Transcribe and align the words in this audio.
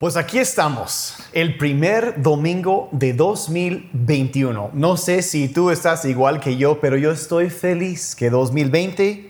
Pues 0.00 0.16
aquí 0.16 0.38
estamos, 0.38 1.16
el 1.32 1.58
primer 1.58 2.22
domingo 2.22 2.88
de 2.92 3.14
2021. 3.14 4.70
No 4.72 4.96
sé 4.96 5.22
si 5.22 5.48
tú 5.48 5.70
estás 5.70 6.04
igual 6.04 6.38
que 6.38 6.56
yo, 6.56 6.78
pero 6.78 6.96
yo 6.96 7.10
estoy 7.10 7.50
feliz 7.50 8.14
que 8.14 8.30
2020 8.30 9.28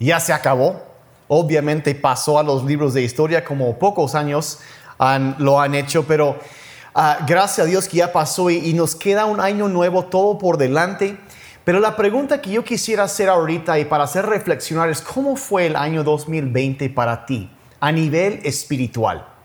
ya 0.00 0.18
se 0.18 0.32
acabó. 0.32 0.82
Obviamente 1.28 1.94
pasó 1.94 2.40
a 2.40 2.42
los 2.42 2.64
libros 2.64 2.94
de 2.94 3.02
historia 3.02 3.44
como 3.44 3.78
pocos 3.78 4.16
años 4.16 4.58
lo 5.38 5.60
han 5.60 5.76
hecho, 5.76 6.04
pero 6.04 6.36
ah, 6.96 7.18
gracias 7.24 7.64
a 7.64 7.70
Dios 7.70 7.86
que 7.86 7.98
ya 7.98 8.12
pasó 8.12 8.50
y, 8.50 8.56
y 8.56 8.74
nos 8.74 8.96
queda 8.96 9.24
un 9.24 9.38
año 9.38 9.68
nuevo 9.68 10.06
todo 10.06 10.36
por 10.36 10.58
delante. 10.58 11.16
Pero 11.62 11.78
la 11.78 11.94
pregunta 11.94 12.42
que 12.42 12.50
yo 12.50 12.64
quisiera 12.64 13.04
hacer 13.04 13.28
ahorita 13.28 13.78
y 13.78 13.84
para 13.84 14.02
hacer 14.02 14.26
reflexionar 14.26 14.90
es, 14.90 15.00
¿cómo 15.00 15.36
fue 15.36 15.66
el 15.66 15.76
año 15.76 16.02
2020 16.02 16.90
para 16.90 17.24
ti 17.24 17.48
a 17.78 17.92
nivel 17.92 18.40
espiritual? 18.42 19.37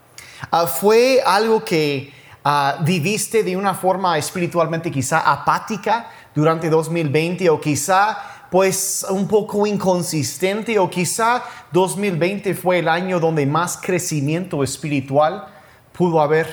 Ah, 0.52 0.68
¿Fue 0.68 1.22
algo 1.26 1.64
que 1.64 2.14
ah, 2.44 2.78
viviste 2.82 3.44
de 3.44 3.56
una 3.56 3.74
forma 3.74 4.18
espiritualmente 4.18 4.92
quizá 4.92 5.20
apática 5.20 6.08
durante 6.36 6.70
2020 6.70 7.50
o 7.50 7.60
quizá 7.60 8.18
pues 8.50 9.06
un 9.10 9.28
poco 9.28 9.66
inconsistente 9.66 10.78
o 10.78 10.90
quizá 10.90 11.44
2020 11.72 12.54
fue 12.54 12.80
el 12.80 12.88
año 12.88 13.20
donde 13.20 13.46
más 13.46 13.78
crecimiento 13.78 14.64
espiritual 14.64 15.48
pudo 15.92 16.22
haber 16.22 16.48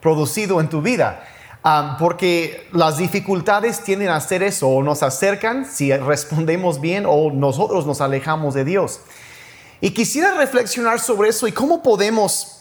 producido 0.00 0.60
en 0.60 0.68
tu 0.68 0.80
vida? 0.80 1.22
Ah, 1.68 1.96
porque 1.98 2.68
las 2.72 2.96
dificultades 2.96 3.82
tienden 3.82 4.08
a 4.10 4.16
hacer 4.16 4.44
eso, 4.44 4.68
o 4.68 4.84
nos 4.84 5.02
acercan 5.02 5.66
si 5.66 5.92
respondemos 5.92 6.80
bien 6.80 7.04
o 7.08 7.32
nosotros 7.32 7.86
nos 7.86 8.00
alejamos 8.00 8.54
de 8.54 8.64
Dios. 8.64 9.00
Y 9.80 9.90
quisiera 9.90 10.34
reflexionar 10.34 11.00
sobre 11.00 11.30
eso 11.30 11.48
y 11.48 11.52
cómo 11.52 11.82
podemos 11.82 12.55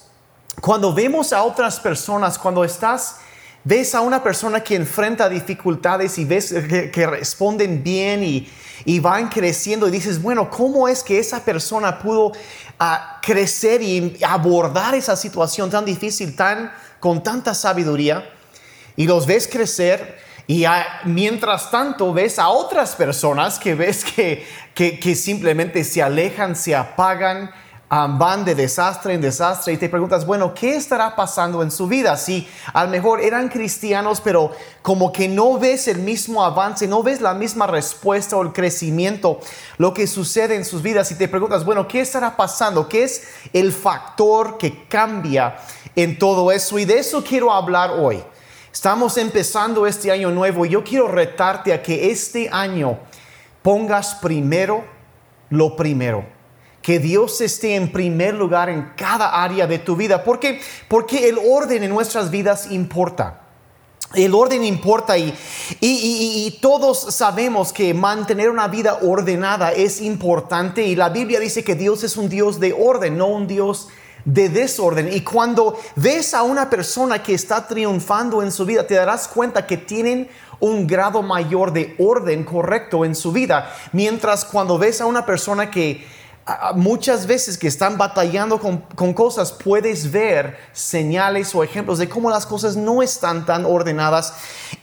cuando 0.62 0.94
vemos 0.94 1.34
a 1.34 1.44
otras 1.44 1.80
personas, 1.80 2.38
cuando 2.38 2.64
estás, 2.64 3.18
ves 3.64 3.96
a 3.96 4.02
una 4.02 4.24
persona 4.24 4.62
que 4.62 4.76
enfrenta 4.76 5.28
dificultades 5.28 6.18
y 6.18 6.26
ves 6.26 6.54
que, 6.92 7.08
responden 7.08 7.84
bien 7.84 8.24
y, 8.24 9.00
van 9.00 9.30
creciendo 9.30 9.88
y 9.88 9.92
dices, 9.92 10.22
bueno, 10.22 10.50
¿cómo 10.50 10.88
es 10.88 11.04
que 11.04 11.20
esa 11.20 11.44
persona 11.44 12.00
pudo 12.00 12.32
ah, 12.80 13.20
crecer 13.22 13.82
y 13.82 14.18
abordar 14.24 14.94
esa 14.96 15.16
situación 15.16 15.70
tan 15.70 15.84
difícil, 15.84 16.36
tan, 16.36 16.72
con 17.00 17.24
tanta 17.24 17.54
sabiduría? 17.54 18.30
Y 18.96 19.08
los 19.08 19.26
ves 19.26 19.48
crecer 19.52 20.20
y 20.48 20.66
mientras 21.06 21.72
tanto 21.72 22.14
ves 22.14 22.38
a 22.38 22.50
otras 22.50 22.96
personas 22.96 23.58
que 23.58 23.74
ves 23.74 24.06
que, 24.06 24.46
que 24.76 25.16
simplemente 25.16 25.84
se 25.84 26.04
alejan, 26.04 26.56
se 26.56 26.76
apagan, 26.76 27.52
van 27.90 28.44
de 28.44 28.56
desastre 28.56 29.14
en 29.14 29.22
desastre 29.22 29.74
y 29.74 29.78
te 29.78 29.90
preguntas, 29.90 30.26
bueno, 30.26 30.54
¿qué 30.54 30.76
estará 30.76 31.16
pasando 31.16 31.62
en 31.62 31.70
su 31.70 31.88
vida? 31.88 32.18
Si 32.18 32.48
a 32.74 32.84
lo 32.84 32.90
mejor 32.90 33.22
eran 33.22 33.48
cristianos, 33.48 34.22
pero 34.22 34.52
como 34.82 35.12
que 35.12 35.28
no 35.28 35.60
ves 35.60 35.88
el 35.88 36.00
mismo 36.00 36.44
avance, 36.44 36.88
no 36.88 37.04
ves 37.04 37.22
la 37.22 37.34
misma 37.34 37.68
respuesta 37.68 38.38
o 38.38 38.42
el 38.42 38.54
crecimiento, 38.54 39.40
lo 39.78 39.94
que 39.94 40.08
sucede 40.08 40.56
en 40.56 40.66
sus 40.66 40.82
vidas 40.82 41.12
y 41.12 41.16
te 41.16 41.28
preguntas, 41.28 41.64
bueno, 41.64 41.88
¿qué 41.88 42.02
estará 42.02 42.36
pasando? 42.36 42.90
¿Qué 42.90 43.04
es 43.04 43.28
el 43.54 43.72
factor 43.72 44.58
que 44.58 44.88
cambia 44.88 45.58
en 45.96 46.18
todo 46.18 46.52
eso? 46.52 46.80
Y 46.80 46.86
de 46.86 47.00
eso 47.00 47.24
quiero 47.24 47.54
hablar 47.54 47.92
hoy. 47.92 48.24
Estamos 48.74 49.16
empezando 49.18 49.88
este 49.88 50.12
año 50.12 50.32
nuevo 50.32 50.66
y 50.66 50.70
yo 50.70 50.84
quiero 50.84 51.08
retarte 51.08 51.72
a 51.72 51.82
que 51.82 52.12
este 52.12 52.50
año 52.52 52.98
pongas 53.62 54.16
primero 54.16 54.84
lo 55.50 55.78
primero 55.78 56.35
que 56.86 57.00
Dios 57.00 57.42
esté 57.42 57.74
en 57.74 57.92
primer 57.92 58.36
lugar 58.36 58.70
en 58.70 58.92
cada 58.96 59.44
área 59.44 59.66
de 59.66 59.80
tu 59.80 59.96
vida. 59.96 60.24
¿Por 60.24 60.40
qué? 60.40 60.62
Porque 60.88 61.28
el 61.28 61.40
orden 61.40 61.82
en 61.82 61.90
nuestras 61.90 62.30
vidas 62.30 62.72
importa. 62.72 63.42
El 64.14 64.36
orden 64.36 64.64
importa 64.64 65.18
y, 65.18 65.34
y, 65.82 66.60
todos 66.62 67.16
sabemos 67.16 67.74
que 67.74 67.92
mantener 67.96 68.52
una 68.52 68.68
vida 68.68 69.00
ordenada 69.02 69.72
es 69.72 70.00
importante 70.00 70.84
y 70.84 70.96
la 70.96 71.10
Biblia 71.10 71.40
dice 71.40 71.64
que 71.64 71.74
Dios 71.74 72.04
es 72.04 72.18
un 72.18 72.30
Dios 72.30 72.60
de 72.60 72.72
orden, 72.72 73.18
no 73.18 73.30
un 73.30 73.48
Dios 73.48 73.88
de 74.24 74.50
desorden. 74.50 75.12
Y 75.12 75.22
cuando 75.22 75.76
ves 75.96 76.36
a 76.36 76.44
una 76.44 76.70
persona 76.70 77.24
que 77.24 77.34
está 77.34 77.68
triunfando 77.68 78.44
en 78.44 78.52
su 78.52 78.64
vida, 78.64 78.86
te 78.86 78.94
darás 78.94 79.28
cuenta 79.28 79.66
que 79.66 79.78
tienen 79.78 80.30
un 80.60 80.86
grado 80.86 81.24
mayor 81.24 81.74
de 81.74 81.96
orden 81.98 82.44
correcto 82.44 83.06
en 83.06 83.16
su 83.16 83.32
vida. 83.32 83.76
Mientras 83.92 84.46
cuando 84.46 84.78
ves 84.78 85.02
a 85.02 85.08
una 85.08 85.26
persona 85.26 85.72
que 85.72 86.06
muchas 86.76 87.26
veces 87.26 87.58
que 87.58 87.68
están 87.68 87.98
batallando 87.98 88.60
con, 88.60 89.14
cosas, 89.14 89.52
puedes 89.52 90.12
ver 90.12 90.58
señales 90.74 91.56
o 91.56 91.64
ejemplos 91.64 91.98
de 91.98 92.08
cómo 92.08 92.30
las 92.30 92.46
cosas 92.46 92.76
no 92.76 93.02
están 93.02 93.46
tan 93.46 93.66
ordenadas 93.66 94.34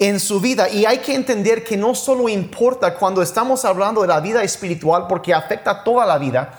en 0.01 0.19
su 0.19 0.41
vida. 0.41 0.69
Y 0.69 0.87
hay 0.87 0.99
que 0.99 1.15
entender 1.15 1.63
que 1.63 1.77
no 1.77 1.95
solo 1.95 2.29
importa 2.29 2.95
cuando 2.95 3.23
estamos 3.23 3.65
hablando 3.65 4.03
de 4.03 4.09
la 4.09 4.21
vida 4.21 4.43
espiritual, 4.43 5.07
porque 5.09 5.33
afecta 5.33 5.85
toda 5.85 6.05
la 6.05 6.19
vida, 6.19 6.53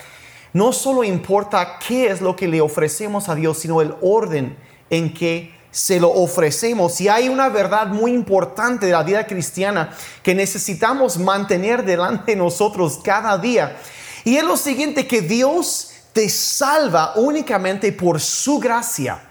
no 0.54 0.72
solo 0.72 1.04
importa 1.04 1.80
qué 1.86 2.08
es 2.08 2.22
lo 2.22 2.36
que 2.36 2.48
le 2.48 2.62
ofrecemos 2.62 3.28
a 3.28 3.36
Dios, 3.36 3.60
sino 3.60 3.82
el 3.82 3.94
orden 4.02 4.56
en 4.90 5.14
que 5.14 5.54
se 5.72 6.00
lo 6.00 6.12
ofrecemos. 6.12 7.02
Y 7.02 7.10
hay 7.10 7.28
una 7.28 7.50
verdad 7.50 7.88
muy 7.88 8.14
importante 8.14 8.86
de 8.86 8.92
la 8.94 9.04
vida 9.04 9.28
cristiana 9.28 9.90
que 10.22 10.34
necesitamos 10.34 11.18
mantener 11.18 11.84
delante 11.84 12.34
de 12.34 12.38
nosotros 12.38 13.02
cada 13.04 13.38
día 13.38 13.76
y 14.24 14.38
es 14.38 14.44
lo 14.44 14.58
siguiente, 14.58 15.08
que 15.08 15.22
Dios 15.22 15.92
te 16.14 16.30
salva 16.30 17.14
únicamente 17.16 17.92
por 17.92 18.20
su 18.22 18.60
gracia, 18.60 19.22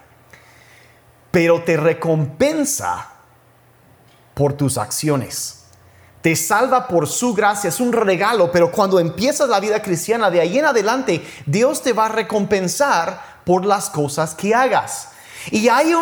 pero 1.30 1.62
te 1.62 1.76
recompensa 1.76 3.08
por 4.34 4.52
tus 4.54 4.76
acciones. 4.76 5.60
Te 6.20 6.36
salva 6.36 6.86
por 6.86 7.08
su 7.08 7.34
gracia, 7.34 7.68
es 7.68 7.80
un 7.80 7.92
regalo, 7.92 8.52
pero 8.52 8.70
cuando 8.70 9.00
empiezas 9.00 9.48
la 9.48 9.58
vida 9.58 9.82
cristiana 9.82 10.30
de 10.30 10.40
ahí 10.40 10.58
en 10.58 10.66
adelante, 10.66 11.24
Dios 11.46 11.82
te 11.82 11.92
va 11.92 12.06
a 12.06 12.10
recompensar 12.10 13.42
por 13.44 13.64
las 13.64 13.90
cosas 13.90 14.34
que 14.34 14.54
hagas. 14.54 15.08
Y 15.50 15.68
hay 15.68 15.92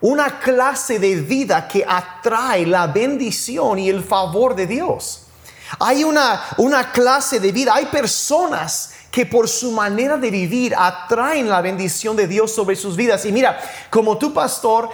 una 0.00 0.38
clase 0.38 1.00
de 1.00 1.16
vida 1.16 1.66
que 1.66 1.84
atrae 1.86 2.64
la 2.64 2.86
bendición 2.86 3.80
y 3.80 3.88
el 3.88 4.04
favor 4.04 4.54
de 4.54 4.68
Dios. 4.68 5.25
Hay 5.78 6.04
una, 6.04 6.42
una 6.58 6.92
clase 6.92 7.40
de 7.40 7.52
vida, 7.52 7.74
hay 7.74 7.86
personas 7.86 8.90
que 9.16 9.24
por 9.24 9.48
su 9.48 9.72
manera 9.72 10.18
de 10.18 10.30
vivir 10.30 10.74
atraen 10.76 11.48
la 11.48 11.62
bendición 11.62 12.16
de 12.16 12.26
Dios 12.26 12.54
sobre 12.54 12.76
sus 12.76 12.96
vidas. 12.96 13.24
Y 13.24 13.32
mira, 13.32 13.58
como 13.88 14.18
tu 14.18 14.34
pastor, 14.34 14.90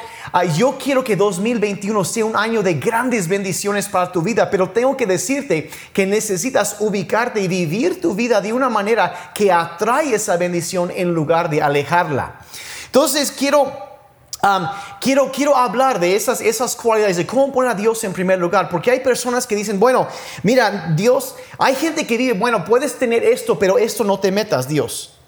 yo 0.54 0.78
quiero 0.78 1.02
que 1.02 1.16
2021 1.16 2.04
sea 2.04 2.24
un 2.24 2.36
año 2.36 2.62
de 2.62 2.74
grandes 2.74 3.26
bendiciones 3.26 3.88
para 3.88 4.12
tu 4.12 4.22
vida, 4.22 4.48
pero 4.48 4.70
tengo 4.70 4.96
que 4.96 5.06
decirte 5.06 5.68
que 5.92 6.06
necesitas 6.06 6.76
ubicarte 6.78 7.40
y 7.40 7.48
vivir 7.48 8.00
tu 8.00 8.14
vida 8.14 8.40
de 8.40 8.52
una 8.52 8.68
manera 8.68 9.32
que 9.34 9.50
atrae 9.50 10.14
esa 10.14 10.36
bendición 10.36 10.92
en 10.94 11.12
lugar 11.12 11.50
de 11.50 11.60
alejarla. 11.60 12.38
Entonces 12.86 13.32
quiero 13.32 13.91
quiero, 15.00 15.30
quiero 15.30 15.56
hablar 15.56 16.00
de 16.00 16.16
esas, 16.16 16.40
esas 16.40 16.74
cualidades, 16.74 17.16
de 17.16 17.26
cómo 17.26 17.52
poner 17.52 17.70
a 17.70 17.74
Dios 17.74 18.02
en 18.04 18.12
primer 18.12 18.38
lugar, 18.38 18.68
porque 18.68 18.90
hay 18.90 19.00
personas 19.00 19.46
que 19.46 19.54
dicen, 19.54 19.78
bueno, 19.78 20.08
mira, 20.42 20.92
Dios, 20.96 21.36
hay 21.58 21.74
gente 21.74 22.06
que 22.06 22.18
dice, 22.18 22.32
bueno, 22.32 22.64
puedes 22.64 22.98
tener 22.98 23.22
esto, 23.22 23.58
pero 23.58 23.78
esto 23.78 24.04
no 24.04 24.18
te 24.18 24.32
metas, 24.32 24.68
Dios. 24.68 25.18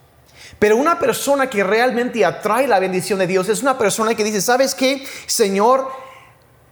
Pero 0.59 0.77
una 0.77 0.99
persona 0.99 1.49
que 1.49 1.63
realmente 1.63 2.25
atrae 2.25 2.67
la 2.67 2.79
bendición 2.79 3.19
de 3.19 3.27
Dios 3.27 3.49
es 3.49 3.63
una 3.63 3.79
persona 3.79 4.15
que 4.15 4.25
dice, 4.25 4.41
¿sabes 4.41 4.75
qué, 4.75 5.05
Señor? 5.27 5.89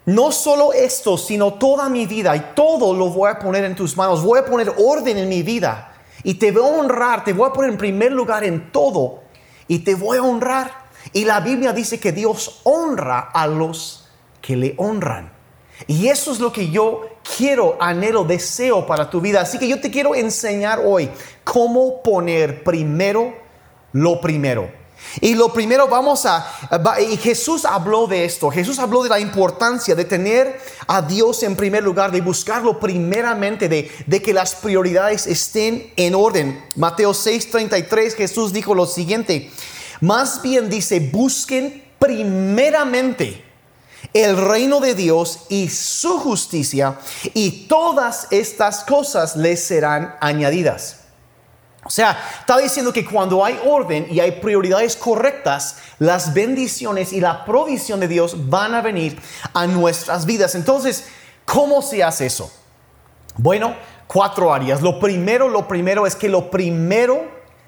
No 0.04 0.32
solo 0.32 0.72
esto, 0.72 1.16
sino 1.16 1.54
toda 1.54 1.88
mi 1.88 2.06
vida 2.06 2.34
y 2.34 2.41
todo 2.54 2.92
lo 2.94 3.10
voy 3.10 3.31
a 3.31 3.38
poner 3.38 3.64
en 3.64 3.76
tus 3.76 3.97
manos. 3.97 4.25
Voy 4.25 4.41
a 4.41 4.44
poner 4.44 4.72
orden 4.78 5.16
en 5.16 5.28
mi 5.28 5.42
vida 5.42 5.94
y 6.25 6.34
te 6.34 6.50
voy 6.50 6.62
a 6.62 6.81
honrar, 6.81 7.22
te 7.22 7.32
voy 7.32 7.48
a 7.48 7.52
poner 7.52 7.70
en 7.70 7.78
primer 7.78 8.12
lugar 8.12 8.44
en 8.44 8.72
todo 8.72 9.22
y 9.69 9.81
te 9.81 9.94
voy 9.94 10.19
a 10.19 10.22
honrar. 10.22 10.81
Y 11.12 11.24
la 11.24 11.40
Biblia 11.40 11.72
dice 11.72 11.98
que 11.98 12.12
Dios 12.12 12.60
honra 12.64 13.31
a 13.32 13.46
los 13.46 14.08
que 14.40 14.56
le 14.56 14.75
honran. 14.78 15.32
Y 15.87 16.08
eso 16.08 16.32
es 16.32 16.38
lo 16.38 16.52
que 16.52 16.70
yo 16.70 17.02
quiero, 17.37 17.76
anhelo, 17.81 18.25
deseo 18.25 18.87
para 18.87 19.10
tu 19.10 19.20
vida. 19.20 19.40
Así 19.40 19.58
que 19.58 19.69
yo 19.69 19.81
te 19.81 19.90
quiero 19.90 20.14
enseñar 20.14 20.81
hoy 20.84 21.10
cómo 21.44 22.02
poner 22.02 22.62
primero 22.62 23.34
lo 23.93 24.20
primero. 24.20 24.82
Y 25.20 25.34
lo 25.34 25.52
primero 25.52 25.88
vamos 25.88 26.25
a, 26.25 26.46
y 27.00 27.16
Jesús 27.16 27.64
habló 27.64 28.06
de 28.06 28.25
esto, 28.25 28.50
Jesús 28.50 28.78
habló 28.78 29.02
de 29.02 29.08
la 29.08 29.20
importancia 29.20 29.94
de 29.94 30.04
tener 30.04 30.58
a 30.87 31.02
Dios 31.02 31.43
en 31.43 31.56
primer 31.56 31.82
lugar, 31.82 32.10
de 32.12 32.20
buscarlo 32.20 32.81
primeramente, 32.81 33.69
de, 33.69 33.90
de 34.06 34.22
que 34.22 34.32
las 34.32 34.54
prioridades 34.54 35.26
estén 35.26 35.93
en 35.96 36.14
orden. 36.14 36.64
Mateo 36.76 37.12
6:33 37.12 38.14
Jesús 38.14 38.52
dijo 38.52 38.75
lo 38.75 38.87
siguiente, 38.87 39.50
más 40.02 40.43
bien 40.43 40.69
dice, 40.69 41.00
busquen 41.00 41.84
primeramente 41.99 43.44
el 44.12 44.37
reino 44.37 44.81
de 44.81 44.94
Dios 44.94 45.46
y 45.49 45.69
su 45.69 46.19
justicia 46.19 46.99
y 47.34 47.69
todas 47.69 48.26
estas 48.32 48.82
cosas 48.82 49.37
les 49.37 49.62
serán 49.62 50.16
añadidas. 50.20 51.04
O 51.84 51.90
sea, 51.90 52.19
está 52.40 52.58
diciendo 52.58 52.93
que 52.93 53.04
cuando 53.04 53.44
hay 53.44 53.58
orden 53.64 54.06
y 54.10 54.19
hay 54.19 54.32
prioridades 54.32 54.96
correctas, 54.96 55.76
las 56.00 56.34
bendiciones 56.34 57.12
y 57.12 57.20
la 57.20 57.44
provisión 57.44 58.00
de 58.00 58.08
Dios 58.08 58.49
van 58.49 58.75
a 58.75 58.82
venir 58.82 59.20
a 59.54 59.66
nuestras 59.66 60.26
vidas. 60.26 60.56
Entonces, 60.56 61.06
¿cómo 61.44 61.81
se 61.81 62.02
hace 62.02 62.26
eso? 62.26 62.52
Bueno, 63.37 63.76
cuatro 64.08 64.52
áreas. 64.52 64.82
Lo 64.82 64.99
primero, 64.99 65.49
lo 65.49 65.69
primero 65.69 66.06
es 66.06 66.16
que 66.16 66.28
lo 66.28 66.50
primero 66.50 67.25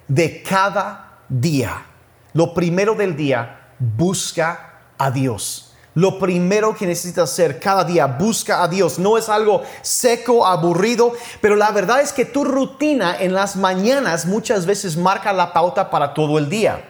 de 0.08 0.42
cada 0.42 1.20
día, 1.28 1.86
lo 2.34 2.52
primero 2.52 2.94
del 2.94 3.16
día, 3.16 3.70
busca 3.78 4.80
a 4.98 5.10
Dios. 5.10 5.72
Lo 5.94 6.18
primero 6.18 6.74
que 6.74 6.86
necesitas 6.86 7.30
hacer 7.30 7.60
cada 7.60 7.84
día, 7.84 8.06
busca 8.06 8.64
a 8.64 8.68
Dios. 8.68 8.98
No 8.98 9.16
es 9.16 9.28
algo 9.28 9.62
seco, 9.82 10.44
aburrido, 10.44 11.12
pero 11.40 11.54
la 11.54 11.70
verdad 11.70 12.00
es 12.00 12.12
que 12.12 12.24
tu 12.24 12.44
rutina 12.44 13.16
en 13.18 13.32
las 13.32 13.54
mañanas 13.54 14.26
muchas 14.26 14.66
veces 14.66 14.96
marca 14.96 15.32
la 15.32 15.52
pauta 15.52 15.90
para 15.90 16.12
todo 16.12 16.38
el 16.38 16.48
día. 16.48 16.84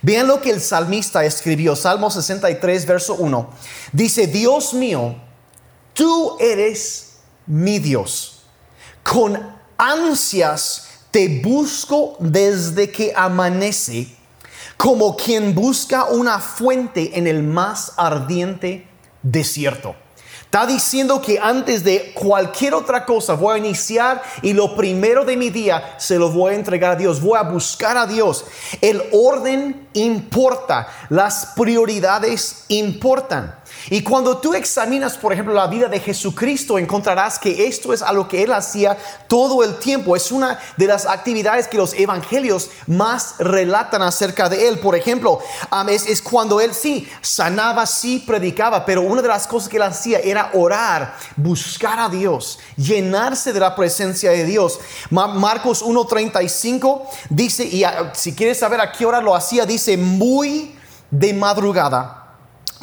Vean 0.00 0.26
lo 0.26 0.40
que 0.40 0.50
el 0.50 0.62
salmista 0.62 1.24
escribió, 1.24 1.76
Salmo 1.76 2.10
63, 2.10 2.86
verso 2.86 3.14
1. 3.16 3.50
Dice, 3.92 4.26
Dios 4.26 4.72
mío, 4.72 5.16
tú 5.92 6.38
eres 6.40 7.18
mi 7.46 7.78
Dios. 7.78 8.44
Con 9.02 9.54
ansias 9.76 10.88
te 11.10 11.40
busco 11.42 12.16
desde 12.18 12.90
que 12.90 13.12
amanece 13.14 14.16
como 14.76 15.16
quien 15.16 15.54
busca 15.54 16.04
una 16.04 16.38
fuente 16.38 17.18
en 17.18 17.26
el 17.26 17.42
más 17.42 17.92
ardiente 17.96 18.86
desierto. 19.22 19.94
Está 20.46 20.64
diciendo 20.64 21.20
que 21.20 21.38
antes 21.38 21.82
de 21.84 22.12
cualquier 22.14 22.72
otra 22.72 23.04
cosa 23.04 23.34
voy 23.34 23.56
a 23.56 23.58
iniciar 23.58 24.22
y 24.42 24.52
lo 24.52 24.76
primero 24.76 25.24
de 25.24 25.36
mi 25.36 25.50
día 25.50 25.96
se 25.98 26.18
lo 26.18 26.30
voy 26.30 26.52
a 26.52 26.56
entregar 26.56 26.92
a 26.92 26.96
Dios. 26.96 27.20
Voy 27.20 27.36
a 27.36 27.42
buscar 27.42 27.98
a 27.98 28.06
Dios. 28.06 28.44
El 28.80 29.02
orden 29.12 29.88
importa, 29.92 30.88
las 31.10 31.52
prioridades 31.56 32.64
importan. 32.68 33.56
Y 33.88 34.02
cuando 34.02 34.38
tú 34.38 34.54
examinas, 34.54 35.16
por 35.16 35.32
ejemplo, 35.32 35.54
la 35.54 35.68
vida 35.68 35.88
de 35.88 36.00
Jesucristo, 36.00 36.78
encontrarás 36.78 37.38
que 37.38 37.66
esto 37.66 37.92
es 37.92 38.02
a 38.02 38.12
lo 38.12 38.26
que 38.26 38.42
él 38.42 38.52
hacía 38.52 38.96
todo 39.28 39.62
el 39.62 39.76
tiempo. 39.76 40.16
Es 40.16 40.32
una 40.32 40.58
de 40.76 40.86
las 40.86 41.06
actividades 41.06 41.68
que 41.68 41.76
los 41.76 41.94
evangelios 41.94 42.70
más 42.86 43.36
relatan 43.38 44.02
acerca 44.02 44.48
de 44.48 44.68
él. 44.68 44.80
Por 44.80 44.96
ejemplo, 44.96 45.38
es, 45.88 46.06
es, 46.06 46.20
cuando 46.20 46.60
él 46.60 46.74
sí 46.74 47.08
sanaba, 47.20 47.86
sí 47.86 48.24
predicaba, 48.26 48.84
pero 48.84 49.02
una 49.02 49.22
de 49.22 49.28
las 49.28 49.46
cosas 49.46 49.68
que 49.68 49.76
él 49.76 49.82
hacía 49.84 50.18
era 50.18 50.50
orar, 50.54 51.16
buscar 51.36 51.98
a 52.00 52.08
Dios, 52.08 52.58
llenarse 52.76 53.52
de 53.52 53.60
la 53.60 53.76
presencia 53.76 54.30
de 54.32 54.44
Dios. 54.44 54.80
Marcos 55.10 55.84
1.35 55.84 57.02
dice, 57.30 57.64
y 57.64 57.84
si 58.14 58.34
quieres 58.34 58.58
saber 58.58 58.80
a 58.80 58.90
qué 58.90 59.06
hora 59.06 59.20
lo 59.20 59.34
hacía, 59.34 59.64
dice 59.64 59.96
muy 59.96 60.74
de 61.10 61.32
madrugada 61.32 62.25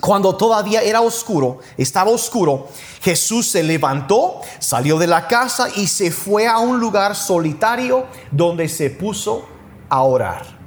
cuando 0.06 0.36
todavía 0.36 0.82
era 0.82 1.00
oscuro, 1.00 1.60
estaba 1.78 2.12
oscuro, 2.12 2.68
Jesús 3.02 3.48
se 3.48 3.64
levantó, 3.64 4.42
salió 4.60 4.98
de 4.98 5.08
la 5.08 5.30
casa 5.30 5.70
y 5.78 5.88
se 5.88 6.12
fue 6.12 6.46
a 6.46 6.58
un 6.58 6.78
lugar 6.78 7.16
solitario 7.16 8.06
donde 8.30 8.68
se 8.68 8.90
puso 8.90 9.46
a 9.88 10.02
orar. 10.02 10.60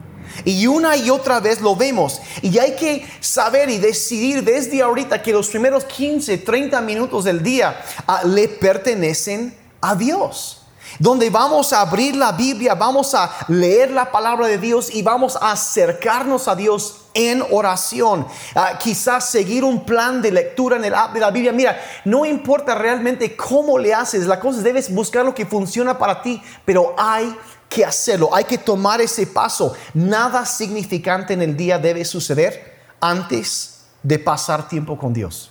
Y 0.46 0.66
una 0.66 0.96
y 0.96 1.10
otra 1.10 1.40
vez 1.40 1.60
lo 1.60 1.76
vemos. 1.76 2.18
Y 2.40 2.56
hay 2.58 2.76
que 2.76 3.06
saber 3.20 3.68
y 3.68 3.76
decidir 3.76 4.42
desde 4.42 4.80
ahorita 4.80 5.20
que 5.20 5.32
los 5.32 5.48
primeros 5.48 5.84
15, 5.84 6.38
30 6.38 6.80
minutos 6.80 7.24
del 7.24 7.42
día 7.42 7.78
ah, 8.06 8.22
le 8.24 8.48
pertenecen 8.48 9.54
a 9.82 9.94
Dios 9.94 10.62
donde 10.98 11.28
vamos 11.28 11.74
a 11.74 11.82
abrir 11.82 12.16
la 12.16 12.32
Biblia, 12.32 12.74
vamos 12.74 13.14
a 13.14 13.30
leer 13.48 13.90
la 13.90 14.10
palabra 14.10 14.46
de 14.46 14.56
Dios 14.56 14.88
y 14.94 15.02
vamos 15.02 15.36
a 15.36 15.52
acercarnos 15.52 16.48
a 16.48 16.56
Dios 16.56 17.05
en 17.16 17.42
oración. 17.50 18.26
Ah, 18.54 18.78
quizás 18.78 19.30
seguir 19.30 19.64
un 19.64 19.84
plan 19.84 20.20
de 20.20 20.30
lectura 20.30 20.76
en 20.76 20.84
el 20.84 20.94
app 20.94 21.14
de 21.14 21.20
la 21.20 21.30
Biblia. 21.30 21.50
Mira, 21.50 21.80
no 22.04 22.26
importa 22.26 22.74
realmente 22.74 23.34
cómo 23.34 23.78
le 23.78 23.94
haces, 23.94 24.26
la 24.26 24.38
cosa 24.38 24.58
es 24.58 24.64
debes 24.64 24.94
buscar 24.94 25.24
lo 25.24 25.34
que 25.34 25.46
funciona 25.46 25.98
para 25.98 26.20
ti, 26.20 26.42
pero 26.64 26.94
hay 26.98 27.34
que 27.68 27.84
hacerlo, 27.84 28.28
hay 28.34 28.44
que 28.44 28.58
tomar 28.58 29.00
ese 29.00 29.26
paso. 29.26 29.74
Nada 29.94 30.44
significante 30.44 31.32
en 31.32 31.42
el 31.42 31.56
día 31.56 31.78
debe 31.78 32.04
suceder 32.04 32.76
antes 33.00 33.80
de 34.02 34.18
pasar 34.18 34.68
tiempo 34.68 34.98
con 34.98 35.12
Dios. 35.12 35.50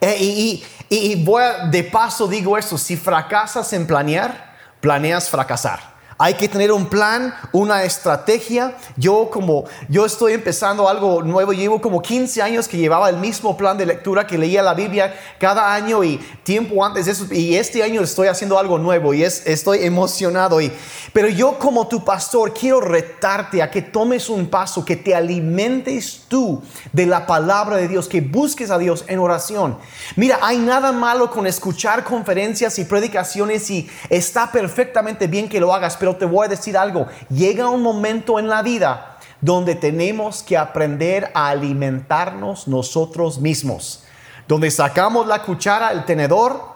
Eh, 0.00 0.62
y, 0.90 1.24
voy 1.24 1.42
a, 1.42 1.66
de 1.66 1.82
paso 1.84 2.26
digo 2.28 2.56
esto, 2.56 2.78
si 2.78 2.96
fracasas 2.96 3.72
en 3.72 3.86
planear, 3.86 4.54
planeas 4.80 5.28
fracasar. 5.28 5.93
Hay 6.16 6.34
que 6.34 6.48
tener 6.48 6.70
un 6.70 6.86
plan, 6.86 7.34
una 7.52 7.82
estrategia. 7.82 8.76
Yo 8.96 9.30
como 9.32 9.64
yo 9.88 10.06
estoy 10.06 10.32
empezando 10.32 10.88
algo 10.88 11.22
nuevo, 11.22 11.52
llevo 11.52 11.80
como 11.80 12.00
15 12.00 12.40
años 12.40 12.68
que 12.68 12.76
llevaba 12.76 13.10
el 13.10 13.16
mismo 13.16 13.56
plan 13.56 13.76
de 13.76 13.86
lectura 13.86 14.26
que 14.26 14.38
leía 14.38 14.62
la 14.62 14.74
Biblia 14.74 15.14
cada 15.40 15.74
año 15.74 16.04
y 16.04 16.18
tiempo 16.44 16.84
antes 16.84 17.06
de 17.06 17.12
eso 17.12 17.26
y 17.32 17.56
este 17.56 17.82
año 17.82 18.00
estoy 18.00 18.28
haciendo 18.28 18.58
algo 18.58 18.78
nuevo 18.78 19.12
y 19.12 19.24
es, 19.24 19.44
estoy 19.46 19.84
emocionado 19.84 20.60
y 20.60 20.70
pero 21.12 21.28
yo 21.28 21.58
como 21.58 21.88
tu 21.88 22.04
pastor 22.04 22.52
quiero 22.52 22.80
retarte 22.80 23.62
a 23.62 23.70
que 23.70 23.82
tomes 23.82 24.28
un 24.28 24.48
paso, 24.48 24.84
que 24.84 24.96
te 24.96 25.14
alimentes 25.14 26.22
tú 26.28 26.62
de 26.92 27.06
la 27.06 27.26
palabra 27.26 27.76
de 27.76 27.88
Dios, 27.88 28.08
que 28.08 28.20
busques 28.20 28.70
a 28.70 28.78
Dios 28.78 29.04
en 29.06 29.18
oración. 29.18 29.78
Mira, 30.16 30.38
hay 30.42 30.58
nada 30.58 30.92
malo 30.92 31.30
con 31.30 31.46
escuchar 31.46 32.04
conferencias 32.04 32.78
y 32.78 32.84
predicaciones 32.84 33.70
y 33.70 33.88
está 34.10 34.50
perfectamente 34.50 35.26
bien 35.26 35.48
que 35.48 35.60
lo 35.60 35.72
hagas 35.72 35.96
pero 36.04 36.13
te 36.16 36.26
voy 36.26 36.46
a 36.46 36.48
decir 36.48 36.76
algo, 36.76 37.06
llega 37.28 37.68
un 37.68 37.82
momento 37.82 38.38
en 38.38 38.48
la 38.48 38.62
vida 38.62 39.18
donde 39.40 39.74
tenemos 39.74 40.42
que 40.42 40.56
aprender 40.56 41.30
a 41.34 41.48
alimentarnos 41.48 42.66
nosotros 42.66 43.38
mismos, 43.40 44.04
donde 44.48 44.70
sacamos 44.70 45.26
la 45.26 45.42
cuchara, 45.42 45.92
el 45.92 46.04
tenedor 46.04 46.74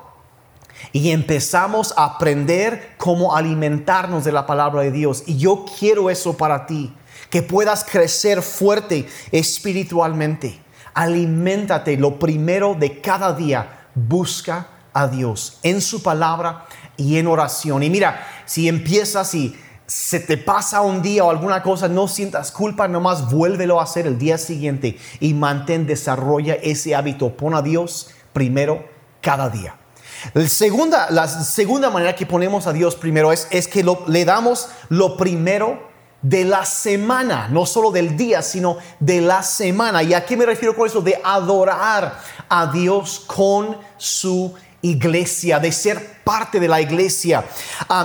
y 0.93 1.11
empezamos 1.11 1.95
a 1.97 2.05
aprender 2.05 2.95
cómo 2.97 3.35
alimentarnos 3.37 4.25
de 4.25 4.33
la 4.33 4.47
palabra 4.47 4.83
de 4.83 4.91
Dios. 4.91 5.25
Y 5.27 5.39
yo 5.39 5.65
quiero 5.79 6.11
eso 6.11 6.37
para 6.37 6.67
ti, 6.67 6.95
que 7.31 7.43
puedas 7.43 7.85
crecer 7.85 8.43
fuerte 8.43 9.09
espiritualmente. 9.33 10.61
Aliméntate 10.95 11.97
lo 11.97 12.19
primero 12.19 12.75
de 12.75 13.01
cada 13.01 13.33
día. 13.33 13.87
Busca 13.95 14.69
a 14.93 15.09
Dios 15.09 15.59
en 15.63 15.81
su 15.81 16.03
palabra 16.03 16.67
y 16.97 17.19
en 17.19 17.27
oración. 17.27 17.83
Y 17.83 17.91
mira, 17.91 18.27
si 18.49 18.67
empiezas 18.67 19.35
y 19.35 19.55
se 19.87 20.21
te 20.21 20.39
pasa 20.39 20.81
un 20.81 21.03
día 21.03 21.23
o 21.23 21.31
alguna 21.31 21.63
cosa, 21.63 21.87
no 21.87 22.09
sientas 22.09 22.51
culpa, 22.51 22.89
nomás 22.89 23.31
vuélvelo 23.31 23.79
a 23.79 23.83
hacer 23.83 24.07
el 24.07 24.19
día 24.19 24.39
siguiente 24.39 24.99
y 25.21 25.35
mantén, 25.35 25.87
desarrolla 25.87 26.55
ese 26.55 26.95
hábito. 26.95 27.37
Pon 27.37 27.55
a 27.55 27.61
Dios 27.61 28.11
primero 28.33 28.87
cada 29.21 29.51
día. 29.51 29.77
La 30.33 30.49
segunda, 30.49 31.91
manera 31.91 32.17
que 32.17 32.25
ponemos 32.25 32.67
a 32.67 32.73
Dios 32.73 32.97
primero 32.97 33.33
es, 33.33 33.47
es 33.51 33.69
que 33.69 33.85
le 34.07 34.25
damos 34.25 34.71
lo 34.89 35.19
primero 35.19 35.87
de 36.23 36.45
la 36.45 36.65
semana, 36.65 37.49
no 37.49 37.67
solo 37.67 37.91
del 37.91 38.17
día, 38.17 38.41
sino 38.41 38.79
de 38.99 39.21
la 39.21 39.43
semana. 39.43 40.03
¿Y 40.03 40.15
a 40.15 40.25
qué 40.25 40.39
me 40.39 40.47
refiero 40.47 40.75
con 40.75 40.87
eso? 40.87 41.03
De 41.03 41.21
adorar 41.23 42.19
a 42.49 42.67
Dios 42.73 43.23
con 43.27 43.77
su 43.99 44.55
iglesia, 44.83 45.59
de 45.59 45.73
ser 45.73 46.23
parte 46.23 46.61
de 46.61 46.69
la 46.69 46.81
iglesia. 46.81 47.45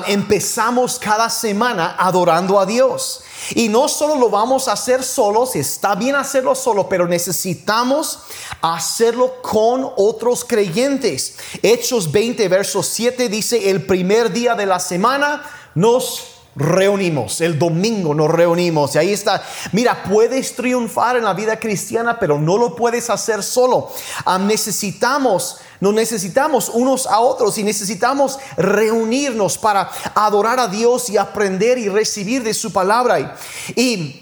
empezamos 0.07 0.97
cada 0.97 1.29
semana 1.29 1.95
adorando 1.97 2.59
a 2.59 2.65
Dios. 2.65 3.23
Y 3.55 3.67
no 3.67 3.87
solo 3.87 4.15
lo 4.15 4.29
vamos 4.29 4.67
a 4.67 4.73
hacer 4.73 5.03
solos, 5.03 5.55
está 5.55 5.95
bien 5.95 6.15
hacerlo 6.15 6.55
solo, 6.55 6.87
pero 6.87 7.07
necesitamos 7.07 8.19
hacerlo 8.61 9.41
con 9.41 9.89
otros 9.97 10.45
creyentes. 10.45 11.35
Hechos 11.61 12.11
20, 12.11 12.47
verso 12.47 12.81
7 12.81 13.27
dice, 13.27 13.69
el 13.69 13.85
primer 13.85 14.31
día 14.31 14.55
de 14.55 14.65
la 14.65 14.79
semana 14.79 15.43
nos 15.75 16.33
reunimos, 16.55 17.41
el 17.41 17.57
domingo 17.57 18.13
nos 18.13 18.29
reunimos 18.29 18.95
y 18.95 18.99
ahí 18.99 19.13
está. 19.13 19.43
Mira, 19.71 20.03
puedes 20.03 20.55
triunfar 20.55 21.17
en 21.17 21.23
la 21.23 21.33
vida 21.33 21.59
cristiana, 21.59 22.19
pero 22.19 22.39
no 22.39 22.57
lo 22.57 22.75
puedes 22.75 23.09
hacer 23.09 23.43
solo. 23.43 23.91
necesitamos, 24.41 25.57
nos 25.83 25.93
necesitamos 25.93 26.69
unos 26.69 27.05
a 27.05 27.19
otros 27.19 27.57
y 27.57 27.63
necesitamos 27.63 28.39
reunirnos 28.55 29.57
para 29.57 29.91
adorar 30.15 30.57
a 30.57 30.69
Dios 30.69 31.09
y 31.09 31.17
aprender 31.17 31.77
y 31.77 31.89
recibir 31.89 32.41
de 32.41 32.53
su 32.53 32.71
palabra. 32.71 33.35
Y 33.75 34.21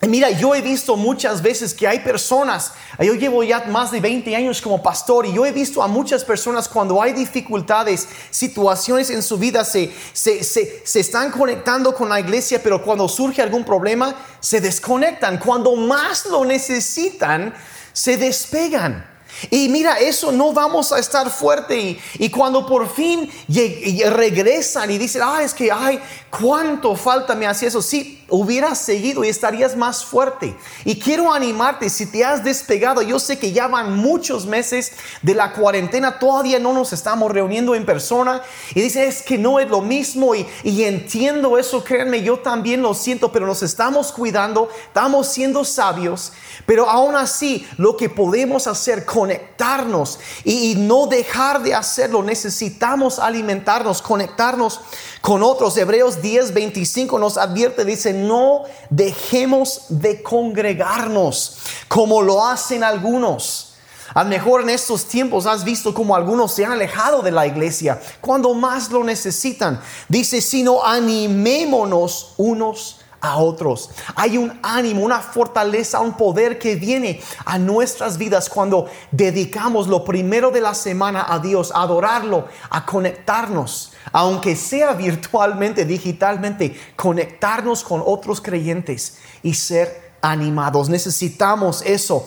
Mira, 0.00 0.30
yo 0.30 0.54
he 0.54 0.62
visto 0.62 0.96
muchas 0.96 1.42
veces 1.42 1.74
que 1.74 1.86
hay 1.86 2.00
personas, 2.00 2.72
yo 2.98 3.14
llevo 3.14 3.42
ya 3.42 3.64
más 3.66 3.90
de 3.90 4.00
20 4.00 4.34
años 4.34 4.60
como 4.62 4.82
pastor 4.82 5.26
y 5.26 5.34
yo 5.34 5.44
he 5.44 5.52
visto 5.52 5.82
a 5.82 5.88
muchas 5.88 6.24
personas 6.24 6.68
cuando 6.68 7.02
hay 7.02 7.12
dificultades, 7.12 8.08
situaciones 8.30 9.10
en 9.10 9.22
su 9.22 9.36
vida, 9.36 9.62
se, 9.62 9.92
se, 10.14 10.42
se, 10.42 10.82
se 10.86 11.00
están 11.00 11.30
conectando 11.30 11.94
con 11.94 12.08
la 12.08 12.20
iglesia, 12.20 12.62
pero 12.62 12.82
cuando 12.82 13.08
surge 13.08 13.42
algún 13.42 13.64
problema, 13.64 14.14
se 14.40 14.60
desconectan. 14.60 15.38
Cuando 15.38 15.76
más 15.76 16.26
lo 16.26 16.44
necesitan, 16.46 17.54
se 17.92 18.16
despegan. 18.16 19.13
Y 19.50 19.68
mira, 19.68 19.98
eso 19.98 20.32
no 20.32 20.52
vamos 20.52 20.92
a 20.92 20.98
estar 20.98 21.30
fuerte. 21.30 21.98
Y, 22.18 22.30
cuando 22.30 22.66
por 22.66 22.88
fin 22.88 23.30
regresan 23.48 24.90
y 24.90 24.98
dicen, 24.98 25.22
ah, 25.24 25.42
es 25.42 25.54
que, 25.54 25.70
ay, 25.70 26.00
cuánto 26.30 26.94
falta 26.96 27.34
me 27.34 27.46
hacía 27.46 27.68
eso. 27.68 27.82
Sí, 27.82 28.24
hubieras 28.28 28.78
seguido 28.78 29.24
y 29.24 29.28
estarías 29.28 29.76
más 29.76 30.04
fuerte. 30.04 30.56
Y 30.84 30.98
quiero 30.98 31.32
animarte, 31.32 31.90
si 31.90 32.06
te 32.06 32.24
has 32.24 32.42
despegado, 32.42 33.02
yo 33.02 33.18
sé 33.18 33.38
que 33.38 33.52
ya 33.52 33.68
van 33.68 33.96
muchos 33.96 34.46
meses 34.46 34.92
de 35.22 35.34
la 35.34 35.52
cuarentena, 35.52 36.18
todavía 36.18 36.58
no 36.58 36.72
nos 36.72 36.92
estamos 36.92 37.30
reuniendo 37.30 37.74
en 37.74 37.86
persona. 37.86 38.42
Y 38.74 38.80
dice, 38.80 39.06
es 39.06 39.22
que 39.22 39.38
no 39.38 39.60
es 39.60 39.68
lo 39.68 39.80
mismo. 39.80 40.34
Y, 40.34 40.46
y 40.62 40.84
entiendo 40.84 41.58
eso, 41.58 41.84
créanme, 41.84 42.22
yo 42.22 42.38
también 42.38 42.82
lo 42.82 42.94
siento, 42.94 43.30
pero 43.30 43.46
nos 43.46 43.62
estamos 43.62 44.12
cuidando, 44.12 44.68
estamos 44.86 45.28
siendo 45.28 45.64
sabios. 45.64 46.32
Pero 46.66 46.88
aún 46.88 47.14
así, 47.14 47.66
lo 47.76 47.96
que 47.96 48.08
podemos 48.08 48.66
hacer, 48.66 49.04
conectarnos 49.24 50.18
y, 50.44 50.74
no 50.74 51.06
dejar 51.06 51.62
de 51.62 51.74
hacerlo, 51.74 52.22
necesitamos 52.22 53.18
alimentarnos, 53.18 54.02
conectarnos 54.02 54.80
con 55.22 55.42
otros. 55.42 55.78
Hebreos 55.78 56.20
10, 56.20 56.52
25 56.52 57.18
nos 57.18 57.38
advierte, 57.38 57.86
dice, 57.86 58.12
no 58.12 58.64
dejemos 58.90 59.86
de 59.88 60.22
congregarnos 60.22 61.56
como 61.88 62.20
lo 62.20 62.44
hacen 62.44 62.84
algunos. 62.84 63.70
A 64.12 64.24
lo 64.24 64.28
mejor 64.28 64.60
en 64.60 64.68
estos 64.68 65.06
tiempos 65.06 65.46
has 65.46 65.64
visto 65.64 65.94
como 65.94 66.14
algunos 66.14 66.52
se 66.52 66.66
han 66.66 66.72
alejado 66.72 67.22
de 67.22 67.30
la 67.30 67.46
iglesia 67.46 67.98
cuando 68.20 68.52
más 68.52 68.90
lo 68.90 69.02
necesitan. 69.02 69.80
Dice, 70.06 70.42
sino 70.42 70.84
animémonos 70.84 72.34
unos 72.36 72.98
a 73.24 73.38
otros. 73.38 73.90
Hay 74.14 74.36
un 74.36 74.60
ánimo, 74.62 75.02
una 75.02 75.20
fortaleza, 75.20 76.00
un 76.00 76.12
poder 76.12 76.58
que 76.58 76.76
viene 76.76 77.22
a 77.46 77.58
nuestras 77.58 78.18
vidas 78.18 78.50
cuando 78.50 78.86
dedicamos 79.10 79.88
lo 79.88 80.04
primero 80.04 80.50
de 80.50 80.60
la 80.60 80.74
semana 80.74 81.24
a 81.26 81.38
Dios, 81.38 81.72
a 81.74 81.82
adorarlo, 81.82 82.46
a 82.68 82.84
conectarnos, 82.84 83.92
aunque 84.12 84.54
sea 84.54 84.92
virtualmente, 84.92 85.86
digitalmente, 85.86 86.78
conectarnos 86.96 87.82
con 87.82 88.02
otros 88.04 88.42
creyentes 88.42 89.16
y 89.42 89.54
ser 89.54 90.12
animados. 90.20 90.90
Necesitamos 90.90 91.80
eso. 91.80 92.26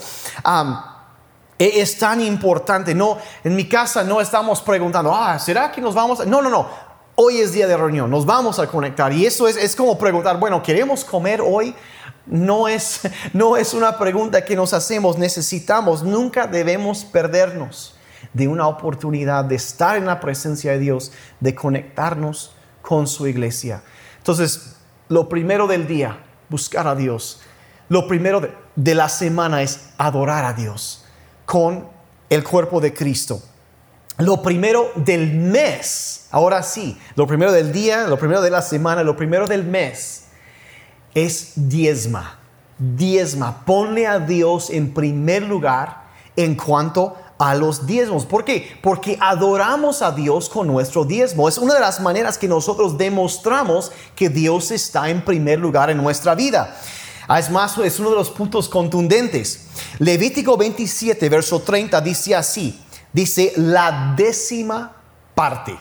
E-, 1.60 1.80
es 1.80 2.00
tan 2.00 2.22
importante. 2.22 2.96
No, 2.96 3.20
en 3.44 3.56
mi 3.56 3.70
casa 3.70 4.04
no 4.04 4.20
estamos 4.20 4.64
preguntando, 4.64 5.14
ah, 5.14 5.38
¿será 5.38 5.72
que 5.72 5.80
nos 5.80 5.94
vamos? 5.94 6.26
No, 6.26 6.42
no, 6.42 6.50
no 6.50 6.87
hoy 7.20 7.40
es 7.40 7.52
día 7.52 7.66
de 7.66 7.76
reunión, 7.76 8.12
nos 8.12 8.28
vamos 8.28 8.60
a 8.60 8.68
conectar. 8.68 9.12
Y 9.12 9.26
eso 9.26 9.48
es, 9.48 9.76
como 9.76 9.98
preguntar, 9.98 10.40
bueno, 10.40 10.62
¿queremos 10.62 11.04
comer 11.04 11.42
hoy? 11.42 11.74
No 12.28 12.68
es, 12.68 13.02
no 13.34 13.58
es 13.58 13.74
una 13.74 13.98
pregunta 13.98 14.46
que 14.46 14.56
nos 14.56 14.72
hacemos, 14.72 15.18
necesitamos, 15.18 16.04
nunca 16.04 16.46
debemos 16.46 17.04
perdernos 17.04 17.96
de 18.34 18.48
una 18.48 18.68
oportunidad 18.68 19.46
de 19.46 19.56
estar 19.56 19.98
en 19.98 20.06
la 20.06 20.20
presencia 20.20 20.74
de 20.74 20.80
Dios, 20.80 21.12
de 21.40 21.56
conectarnos 21.56 22.54
con 22.84 23.08
su 23.08 23.26
iglesia. 23.26 23.82
Entonces, 24.20 24.76
lo 25.10 25.28
primero 25.28 25.66
del 25.66 25.88
día, 25.88 26.24
buscar 26.50 26.88
a 26.88 26.94
Dios. 26.94 27.42
Lo 27.90 28.08
primero 28.08 28.42
de, 28.42 28.54
de 28.76 28.94
la 28.94 29.10
semana 29.10 29.64
es 29.64 29.90
adorar 29.98 30.46
a 30.46 30.54
Dios 30.54 31.04
con 31.48 31.88
el 32.30 32.44
cuerpo 32.44 32.80
de 32.80 32.94
Cristo 32.94 33.42
lo 34.18 34.42
primero 34.42 34.92
del 34.96 35.34
mes, 35.34 36.26
ahora 36.32 36.64
sí, 36.64 36.98
lo 37.16 37.28
primero 37.28 37.52
del 37.52 37.72
día, 37.72 38.08
lo 38.08 38.18
primero 38.18 38.42
de 38.42 38.50
la 38.50 38.64
semana, 38.64 39.04
lo 39.04 39.16
primero 39.16 39.48
del 39.48 39.64
mes 39.64 40.24
es 41.14 41.54
diezma. 41.56 42.40
Diezma, 42.80 43.64
ponle 43.66 44.08
a 44.08 44.20
Dios 44.20 44.70
en 44.70 44.94
primer 44.94 45.44
lugar 45.44 46.06
en 46.36 46.56
cuanto 46.56 47.16
a 47.40 47.54
los 47.56 47.86
diezmos. 47.86 48.26
¿Por 48.26 48.44
qué? 48.44 48.78
Porque 48.82 49.18
adoramos 49.20 50.02
a 50.02 50.12
Dios 50.12 50.50
con 50.50 50.68
nuestro 50.68 51.06
diezmo. 51.06 51.48
Es 51.48 51.58
una 51.58 51.76
de 51.76 51.80
las 51.80 52.00
maneras 52.00 52.38
que 52.38 52.48
nosotros 52.48 52.98
demostramos 52.98 53.92
que 54.16 54.30
Dios 54.30 54.72
está 54.72 55.10
en 55.10 55.24
primer 55.24 55.60
lugar 55.60 55.90
en 55.90 55.98
nuestra 55.98 56.34
vida. 56.36 56.76
Ah, 57.28 57.40
es 57.40 57.50
más, 57.50 57.78
es 57.80 58.00
uno 58.00 58.12
de 58.12 58.16
los 58.16 58.30
puntos 58.30 58.70
contundentes. 58.70 59.68
Levítico 60.00 60.56
27, 60.56 61.30
verso 61.30 61.60
30 61.60 62.00
dice 62.02 62.36
así 62.36 62.80
dice 63.18 63.52
la 63.56 64.14
décima 64.16 64.96
parte. 65.34 65.76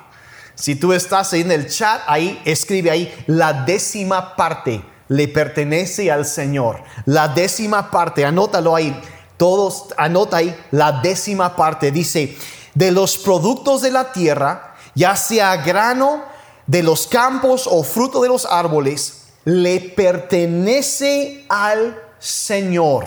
Si 0.54 0.74
tú 0.74 0.94
estás 0.94 1.34
en 1.34 1.52
el 1.52 1.68
chat, 1.68 2.00
ahí 2.06 2.40
escribe 2.46 2.90
ahí, 2.90 3.14
la 3.26 3.52
décima 3.52 4.34
parte 4.36 4.82
le 5.08 5.28
pertenece 5.28 6.10
al 6.10 6.24
Señor. 6.24 6.82
La 7.04 7.28
décima 7.28 7.90
parte, 7.90 8.24
anótalo 8.24 8.74
ahí. 8.74 8.98
Todos, 9.36 9.88
anota 9.98 10.38
ahí, 10.38 10.56
la 10.70 10.92
décima 10.92 11.54
parte. 11.56 11.90
Dice, 11.90 12.38
de 12.72 12.90
los 12.90 13.18
productos 13.18 13.82
de 13.82 13.90
la 13.90 14.12
tierra, 14.12 14.74
ya 14.94 15.14
sea 15.14 15.58
grano 15.58 16.24
de 16.66 16.82
los 16.82 17.06
campos 17.06 17.68
o 17.70 17.82
fruto 17.82 18.22
de 18.22 18.28
los 18.28 18.46
árboles, 18.46 19.24
le 19.44 19.78
pertenece 19.80 21.44
al 21.50 22.00
Señor 22.18 23.06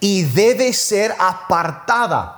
y 0.00 0.24
debe 0.24 0.72
ser 0.72 1.14
apartada 1.20 2.37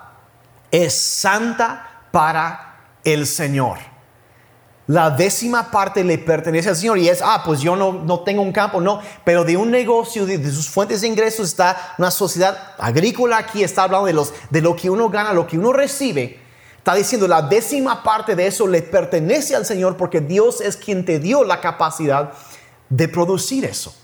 es 0.71 0.95
santa 0.95 2.05
para 2.11 2.97
el 3.05 3.27
Señor. 3.27 3.79
La 4.91 5.09
décima 5.09 5.71
parte 5.71 6.03
le 6.03 6.19
pertenece 6.19 6.69
al 6.69 6.75
Señor 6.75 6.99
y 6.99 7.09
es, 7.09 7.21
ah, 7.23 7.43
pues 7.45 7.61
yo 7.61 7.77
no, 7.77 7.93
no 7.93 8.21
tengo 8.25 8.43
un 8.43 8.51
campo, 8.51 8.81
no, 8.81 9.01
pero 9.25 9.45
de 9.45 9.57
un 9.57 9.71
negocio, 9.71 10.27
de, 10.27 10.51
sus 10.51 10.69
fuentes 10.69 11.03
de 11.03 11.07
ingresos 11.07 11.47
está 11.47 11.95
una 11.97 12.11
sociedad 12.11 12.75
agrícola 12.77 13.39
aquí, 13.39 13.63
está 13.63 13.85
hablando 13.85 14.07
de, 14.07 14.15
los, 14.15 14.33
de 14.51 14.61
lo 14.61 14.75
que 14.75 14.91
uno 14.91 15.09
gana, 15.09 15.33
lo 15.33 15.47
que 15.47 15.57
uno 15.57 15.73
recibe. 15.73 16.41
Está 16.77 16.97
diciendo, 16.97 17.29
la 17.29 17.43
décima 17.43 18.03
parte 18.03 18.35
de 18.35 18.49
eso 18.49 18.67
le 18.67 18.83
pertenece 18.83 19.55
al 19.55 19.65
Señor 19.65 19.97
porque 19.97 20.21
Dios 20.21 20.61
es 20.61 20.77
quien 20.77 21.05
te 21.05 21.21
dio 21.21 21.45
la 21.45 21.61
capacidad 21.61 22.33
de 22.89 23.07
producir 23.07 23.65
eso. 23.65 23.95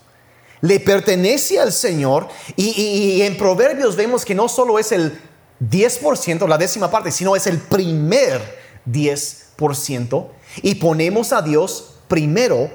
Le 0.60 0.78
pertenece 0.78 1.58
al 1.58 1.72
Señor 1.72 2.28
y, 2.54 2.68
y 2.80 3.22
en 3.22 3.36
Proverbios 3.36 3.96
vemos 3.96 4.24
que 4.24 4.36
no 4.36 4.48
solo 4.48 4.78
es 4.78 4.92
el 4.92 5.18
10%, 5.60 6.46
la 6.46 6.58
décima 6.58 6.90
parte, 6.90 7.10
sino 7.10 7.36
es 7.36 7.46
el 7.46 7.58
primer 7.58 8.40
10%. 8.86 10.26
Y 10.62 10.76
ponemos 10.76 11.32
a 11.32 11.42
Dios 11.42 11.96
primero 12.08 12.70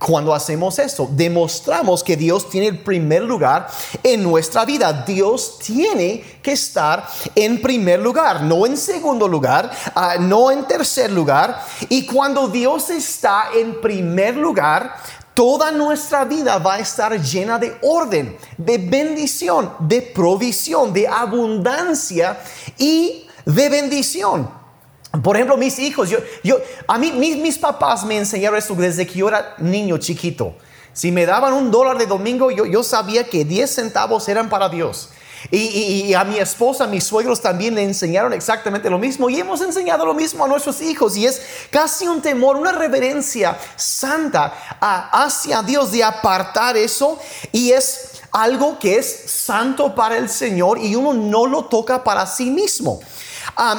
cuando 0.00 0.34
hacemos 0.34 0.78
esto. 0.78 1.08
Demostramos 1.12 2.02
que 2.02 2.16
Dios 2.16 2.48
tiene 2.48 2.68
el 2.68 2.78
primer 2.78 3.22
lugar 3.22 3.68
en 4.02 4.22
nuestra 4.22 4.64
vida. 4.64 5.04
Dios 5.06 5.58
tiene 5.58 6.24
que 6.42 6.52
estar 6.52 7.06
en 7.34 7.60
primer 7.60 8.00
lugar, 8.00 8.42
no 8.42 8.64
en 8.64 8.76
segundo 8.76 9.28
lugar, 9.28 9.70
ah, 9.94 10.16
no 10.18 10.50
en 10.50 10.66
tercer 10.66 11.12
lugar. 11.12 11.62
Y 11.88 12.06
cuando 12.06 12.48
Dios 12.48 12.88
está 12.90 13.50
en 13.54 13.80
primer 13.80 14.36
lugar, 14.36 14.96
toda 15.40 15.72
nuestra 15.72 16.26
vida 16.26 16.58
va 16.58 16.74
a 16.74 16.78
estar 16.80 17.18
llena 17.18 17.58
de 17.58 17.74
orden, 17.80 18.36
de 18.58 18.76
bendición, 18.76 19.72
de 19.78 20.02
provisión, 20.02 20.92
de 20.92 21.08
abundancia 21.08 22.38
y 22.76 23.26
de 23.46 23.70
bendición. 23.70 24.50
Por 25.22 25.36
ejemplo, 25.36 25.56
mis 25.56 25.78
hijos, 25.78 26.10
yo, 26.10 26.18
yo, 26.44 26.58
a 26.86 26.98
mí 26.98 27.12
mis, 27.12 27.38
mis 27.38 27.56
papás 27.56 28.04
me 28.04 28.18
enseñaron 28.18 28.58
esto 28.58 28.74
desde 28.74 29.06
que 29.06 29.14
yo 29.14 29.28
era 29.28 29.54
niño 29.56 29.96
chiquito. 29.96 30.56
Si 30.92 31.10
me 31.10 31.24
daban 31.24 31.54
un 31.54 31.70
dólar 31.70 31.96
de 31.96 32.04
domingo, 32.04 32.50
yo, 32.50 32.66
yo 32.66 32.82
sabía 32.82 33.24
que 33.24 33.46
10 33.46 33.74
centavos 33.74 34.28
eran 34.28 34.50
para 34.50 34.68
Dios. 34.68 35.08
Y, 35.50 36.12
a 36.14 36.24
mi 36.24 36.38
esposa, 36.38 36.86
mis 36.86 37.04
suegros 37.04 37.40
también 37.40 37.74
le 37.74 37.82
enseñaron 37.82 38.32
exactamente 38.32 38.90
lo 38.90 38.98
mismo 38.98 39.30
y 39.30 39.40
hemos 39.40 39.60
enseñado 39.62 40.04
lo 40.04 40.14
mismo 40.14 40.44
a 40.44 40.48
nuestros 40.48 40.80
hijos 40.82 41.16
y 41.16 41.26
es 41.26 41.40
casi 41.70 42.06
un 42.06 42.20
temor, 42.20 42.56
una 42.56 42.72
reverencia 42.72 43.58
santa 43.76 44.52
hacia 44.80 45.62
Dios 45.62 45.92
de 45.92 46.04
apartar 46.04 46.76
eso 46.76 47.18
y 47.52 47.72
es 47.72 48.20
algo 48.32 48.78
que 48.78 48.98
es 48.98 49.24
santo 49.30 49.94
para 49.94 50.18
el 50.18 50.28
Señor 50.28 50.78
y 50.78 50.94
uno 50.94 51.14
no 51.14 51.46
lo 51.46 51.64
toca 51.64 52.04
para 52.04 52.26
sí 52.26 52.50
mismo. 52.50 53.00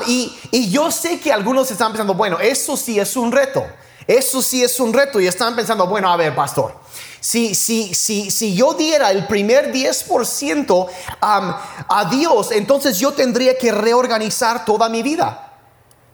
y, 0.07 0.35
y 0.49 0.69
yo 0.71 0.89
sé 0.91 1.19
que 1.19 1.31
algunos 1.31 1.69
están 1.69 1.91
pensando, 1.91 2.15
bueno, 2.15 2.39
eso 2.39 2.75
sí 2.75 2.99
es 2.99 3.15
un 3.15 3.31
reto, 3.31 3.63
eso 4.07 4.41
sí 4.41 4.63
es 4.63 4.79
un 4.79 4.91
reto 4.91 5.19
y 5.19 5.27
están 5.27 5.55
pensando, 5.55 5.85
bueno, 5.85 6.11
a 6.11 6.17
ver, 6.17 6.33
pastor. 6.33 6.80
Si, 7.21 7.55
si, 7.55 7.93
si, 7.93 8.31
si 8.31 8.55
yo 8.55 8.73
diera 8.73 9.11
el 9.11 9.27
primer 9.27 9.71
10% 9.71 10.87
a 11.21 12.09
Dios, 12.11 12.51
entonces 12.51 12.97
yo 12.97 13.13
tendría 13.13 13.57
que 13.57 13.71
reorganizar 13.71 14.65
toda 14.65 14.89
mi 14.89 15.03
vida. 15.03 15.51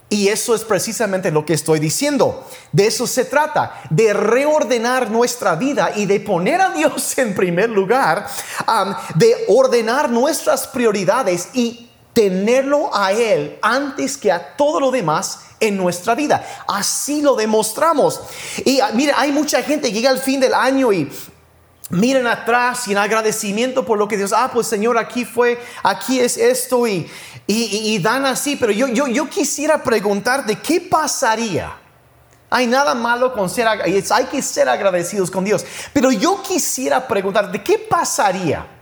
Y 0.09 0.29
eso 0.29 0.55
es 0.55 0.63
precisamente 0.63 1.31
lo 1.31 1.45
que 1.45 1.53
estoy 1.53 1.79
diciendo. 1.79 2.45
De 2.71 2.87
eso 2.87 3.07
se 3.07 3.25
trata, 3.25 3.81
de 3.89 4.13
reordenar 4.13 5.11
nuestra 5.11 5.55
vida 5.55 5.91
y 5.95 6.05
de 6.05 6.19
poner 6.19 6.61
a 6.61 6.69
Dios 6.69 7.17
en 7.17 7.35
primer 7.35 7.69
lugar, 7.69 8.27
de 9.15 9.45
ordenar 9.47 10.09
nuestras 10.09 10.67
prioridades 10.67 11.49
y 11.53 11.89
tenerlo 12.13 12.89
a 12.95 13.11
Él 13.11 13.59
antes 13.61 14.17
que 14.17 14.31
a 14.31 14.55
todo 14.55 14.79
lo 14.79 14.91
demás 14.91 15.39
en 15.59 15.77
nuestra 15.77 16.15
vida. 16.15 16.45
Así 16.67 17.21
lo 17.21 17.35
demostramos. 17.35 18.21
Y 18.65 18.79
ah, 18.79 18.91
mire, 18.93 19.13
hay 19.15 19.31
mucha 19.31 19.61
gente 19.61 19.89
que 19.89 19.93
llega 19.93 20.09
al 20.09 20.19
fin 20.19 20.39
del 20.39 20.53
año 20.53 20.91
y 20.93 21.09
miren 21.89 22.27
atrás 22.27 22.87
y 22.87 22.91
en 22.91 22.97
agradecimiento 22.97 23.85
por 23.85 23.97
lo 23.97 24.07
que 24.07 24.17
Dios, 24.17 24.33
ah, 24.33 24.49
pues 24.53 24.67
Señor, 24.67 24.97
aquí 24.97 25.25
fue, 25.25 25.59
aquí 25.83 26.19
es 26.19 26.37
esto 26.37 26.85
y, 26.87 27.09
y, 27.47 27.97
dan 27.99 28.25
así, 28.25 28.55
pero 28.57 28.71
yo, 28.71 28.87
yo, 28.87 29.07
yo 29.07 29.29
quisiera 29.29 29.81
preguntarte, 29.81 30.57
¿qué 30.59 30.81
pasaría? 30.81 31.77
Hay 32.49 32.67
nada 32.67 32.93
malo 32.93 33.33
con 33.33 33.49
ser, 33.49 33.67
hay 33.67 34.25
que 34.31 34.41
ser 34.41 34.69
agradecidos 34.69 35.31
con 35.31 35.43
Dios, 35.43 35.65
pero 35.93 36.11
yo 36.11 36.41
quisiera 36.41 37.07
preguntarte, 37.07 37.63
¿qué 37.63 37.77
pasaría? 37.77 38.76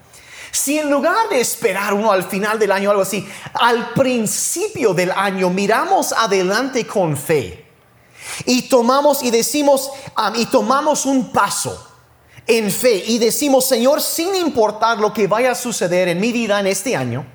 Si 0.55 0.79
en 0.79 0.89
lugar 0.89 1.27
de 1.29 1.41
esperar 1.41 1.93
uno 1.93 2.13
al 2.13 2.23
final 2.23 2.57
del 2.57 2.71
año 2.71 2.89
algo 2.89 3.01
así, 3.01 3.27
al 3.55 3.89
principio 3.89 4.93
del 4.93 5.11
año 5.11 5.49
miramos 5.49 6.13
adelante 6.13 6.87
con 6.87 7.17
fe 7.17 7.65
y 8.45 8.61
tomamos 8.69 9.21
y 9.21 9.31
decimos 9.31 9.91
y 10.35 10.45
tomamos 10.45 11.05
un 11.05 11.33
paso 11.33 11.85
en 12.47 12.71
fe 12.71 13.03
y 13.05 13.17
decimos, 13.17 13.67
Señor, 13.67 14.01
sin 14.01 14.33
importar 14.33 14.97
lo 14.97 15.11
que 15.11 15.27
vaya 15.27 15.51
a 15.51 15.55
suceder 15.55 16.07
en 16.07 16.21
mi 16.21 16.31
vida 16.31 16.57
en 16.61 16.67
este 16.67 16.95
año, 16.95 17.25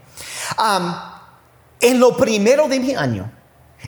en 1.79 2.01
lo 2.01 2.17
primero 2.17 2.69
de 2.69 2.81
mi 2.81 2.95
año, 2.95 3.31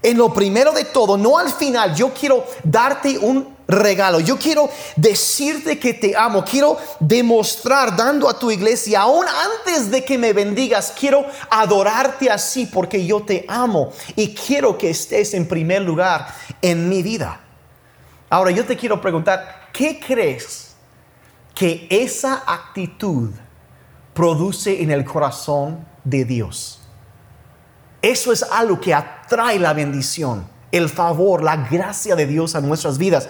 en 0.02 0.18
lo 0.18 0.30
primero 0.34 0.72
de 0.72 0.84
todo, 0.84 1.16
no 1.16 1.38
al 1.38 1.50
final, 1.50 1.94
yo 1.94 2.12
quiero 2.12 2.44
darte 2.64 3.16
un 3.16 3.51
regalo. 3.72 4.20
Yo 4.20 4.38
quiero 4.38 4.70
decirte 4.96 5.78
que 5.78 5.94
te 5.94 6.16
amo. 6.16 6.44
Quiero 6.44 6.78
demostrar 7.00 7.96
dando 7.96 8.28
a 8.28 8.38
tu 8.38 8.50
iglesia, 8.50 9.00
aún 9.00 9.26
antes 9.26 9.90
de 9.90 10.04
que 10.04 10.16
me 10.16 10.32
bendigas, 10.32 10.92
quiero 10.98 11.26
adorarte 11.50 12.30
así 12.30 12.66
porque 12.66 13.04
yo 13.04 13.22
te 13.22 13.44
amo 13.48 13.92
y 14.14 14.34
quiero 14.34 14.78
que 14.78 14.90
estés 14.90 15.34
en 15.34 15.48
primer 15.48 15.82
lugar 15.82 16.28
en 16.60 16.88
mi 16.88 17.02
vida. 17.02 17.40
Ahora 18.30 18.50
yo 18.50 18.64
te 18.64 18.76
quiero 18.76 19.00
preguntar, 19.00 19.68
¿qué 19.72 19.98
crees 19.98 20.68
que 21.54 21.86
esa 21.90 22.42
actitud 22.46 23.30
produce 24.14 24.82
en 24.82 24.90
el 24.90 25.04
corazón 25.04 25.86
de 26.04 26.24
Dios. 26.24 26.80
Eso 28.00 28.32
es 28.32 28.42
algo 28.42 28.80
que 28.80 28.94
atrae 28.94 29.58
la 29.58 29.72
bendición, 29.72 30.46
el 30.72 30.88
favor, 30.88 31.42
la 31.42 31.56
gracia 31.56 32.16
de 32.16 32.26
Dios 32.26 32.56
a 32.56 32.60
nuestras 32.60 32.98
vidas. 32.98 33.28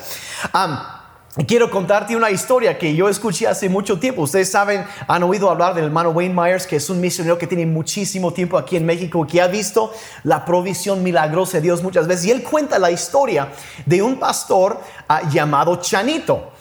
quiero 1.47 1.71
contarte 1.71 2.15
una 2.15 2.31
historia 2.31 2.79
que 2.79 2.95
yo 2.95 3.09
escuché 3.09 3.47
hace 3.49 3.69
mucho 3.69 3.99
tiempo. 3.99 4.23
Ustedes 4.23 4.51
saben, 4.51 4.85
han 5.09 5.23
oído 5.25 5.51
hablar 5.51 5.75
del 5.75 5.85
hermano 5.85 6.11
Wayne 6.11 6.35
Myers, 6.35 6.67
que 6.67 6.77
es 6.77 6.89
un 6.89 7.01
misionero 7.01 7.37
que 7.37 7.47
tiene 7.47 7.67
muchísimo 7.67 8.33
tiempo 8.33 8.57
aquí 8.57 8.77
en 8.77 8.87
México, 8.87 9.27
que 9.27 9.41
ha 9.41 9.49
visto 9.49 9.93
la 10.23 10.45
provisión 10.45 11.03
milagrosa 11.03 11.59
de 11.59 11.63
Dios 11.63 11.83
muchas 11.83 12.07
veces. 12.07 12.27
Y 12.27 12.31
él 12.31 12.43
cuenta 12.43 12.79
la 12.79 12.91
historia 12.91 13.49
de 13.85 14.01
un 14.01 14.19
pastor 14.19 14.81
ah, 15.09 15.29
llamado 15.29 15.77
Chanito 15.77 16.52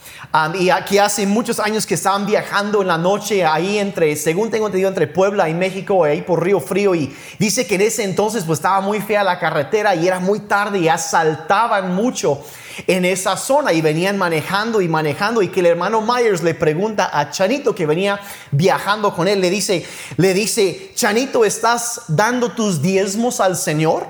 y 0.58 0.70
aquí 0.70 0.98
hace 0.98 1.26
muchos 1.26 1.60
años 1.60 1.86
que 1.86 1.96
estaban 1.96 2.26
viajando 2.26 2.82
en 2.82 2.88
la 2.88 2.98
noche 2.98 3.46
ahí 3.46 3.78
entre, 3.78 4.16
según 4.16 4.50
tengo 4.50 4.68
entendido, 4.68 4.88
entre 4.88 5.08
Puebla 5.08 5.50
y 5.50 5.54
México, 5.54 6.06
ahí 6.06 6.22
por 6.22 6.42
Río 6.42 6.62
Frío. 6.62 6.96
Y 6.96 7.14
dice 7.38 7.68
que 7.68 7.76
en 7.76 7.82
ese 7.82 8.04
entonces 8.04 8.46
pues 8.46 8.60
estaba 8.60 8.80
muy 8.80 9.02
fea 9.02 9.26
la 9.26 9.40
carretera 9.40 9.94
y 9.94 10.08
era 10.08 10.22
muy 10.22 10.40
tarde 10.40 10.80
y 10.80 10.88
asaltaban 10.88 11.94
mucho 11.94 12.42
en 12.88 13.04
esa 13.04 13.36
zona 13.36 13.74
y 13.74 13.82
venían 13.82 14.18
manejando 14.18 14.80
y 14.80 14.88
manejando 14.88 15.42
y 15.42 15.50
que 15.50 15.60
el 15.60 15.66
hermano 15.66 16.02
Myers 16.02 16.42
le 16.44 16.54
pregunta 16.54 17.10
a 17.12 17.30
Chanito 17.30 17.76
que 17.76 17.86
venía 17.86 18.18
viajando 18.52 19.14
con 19.14 19.28
él, 19.28 19.42
le 19.42 19.50
dice, 19.50 19.86
le 20.16 20.34
dice, 20.34 20.94
Chanito, 20.96 21.44
¿estás 21.44 22.04
dando 22.08 22.54
tus 22.54 22.82
diezmos 22.82 23.42
al 23.42 23.58
Señor? 23.58 24.08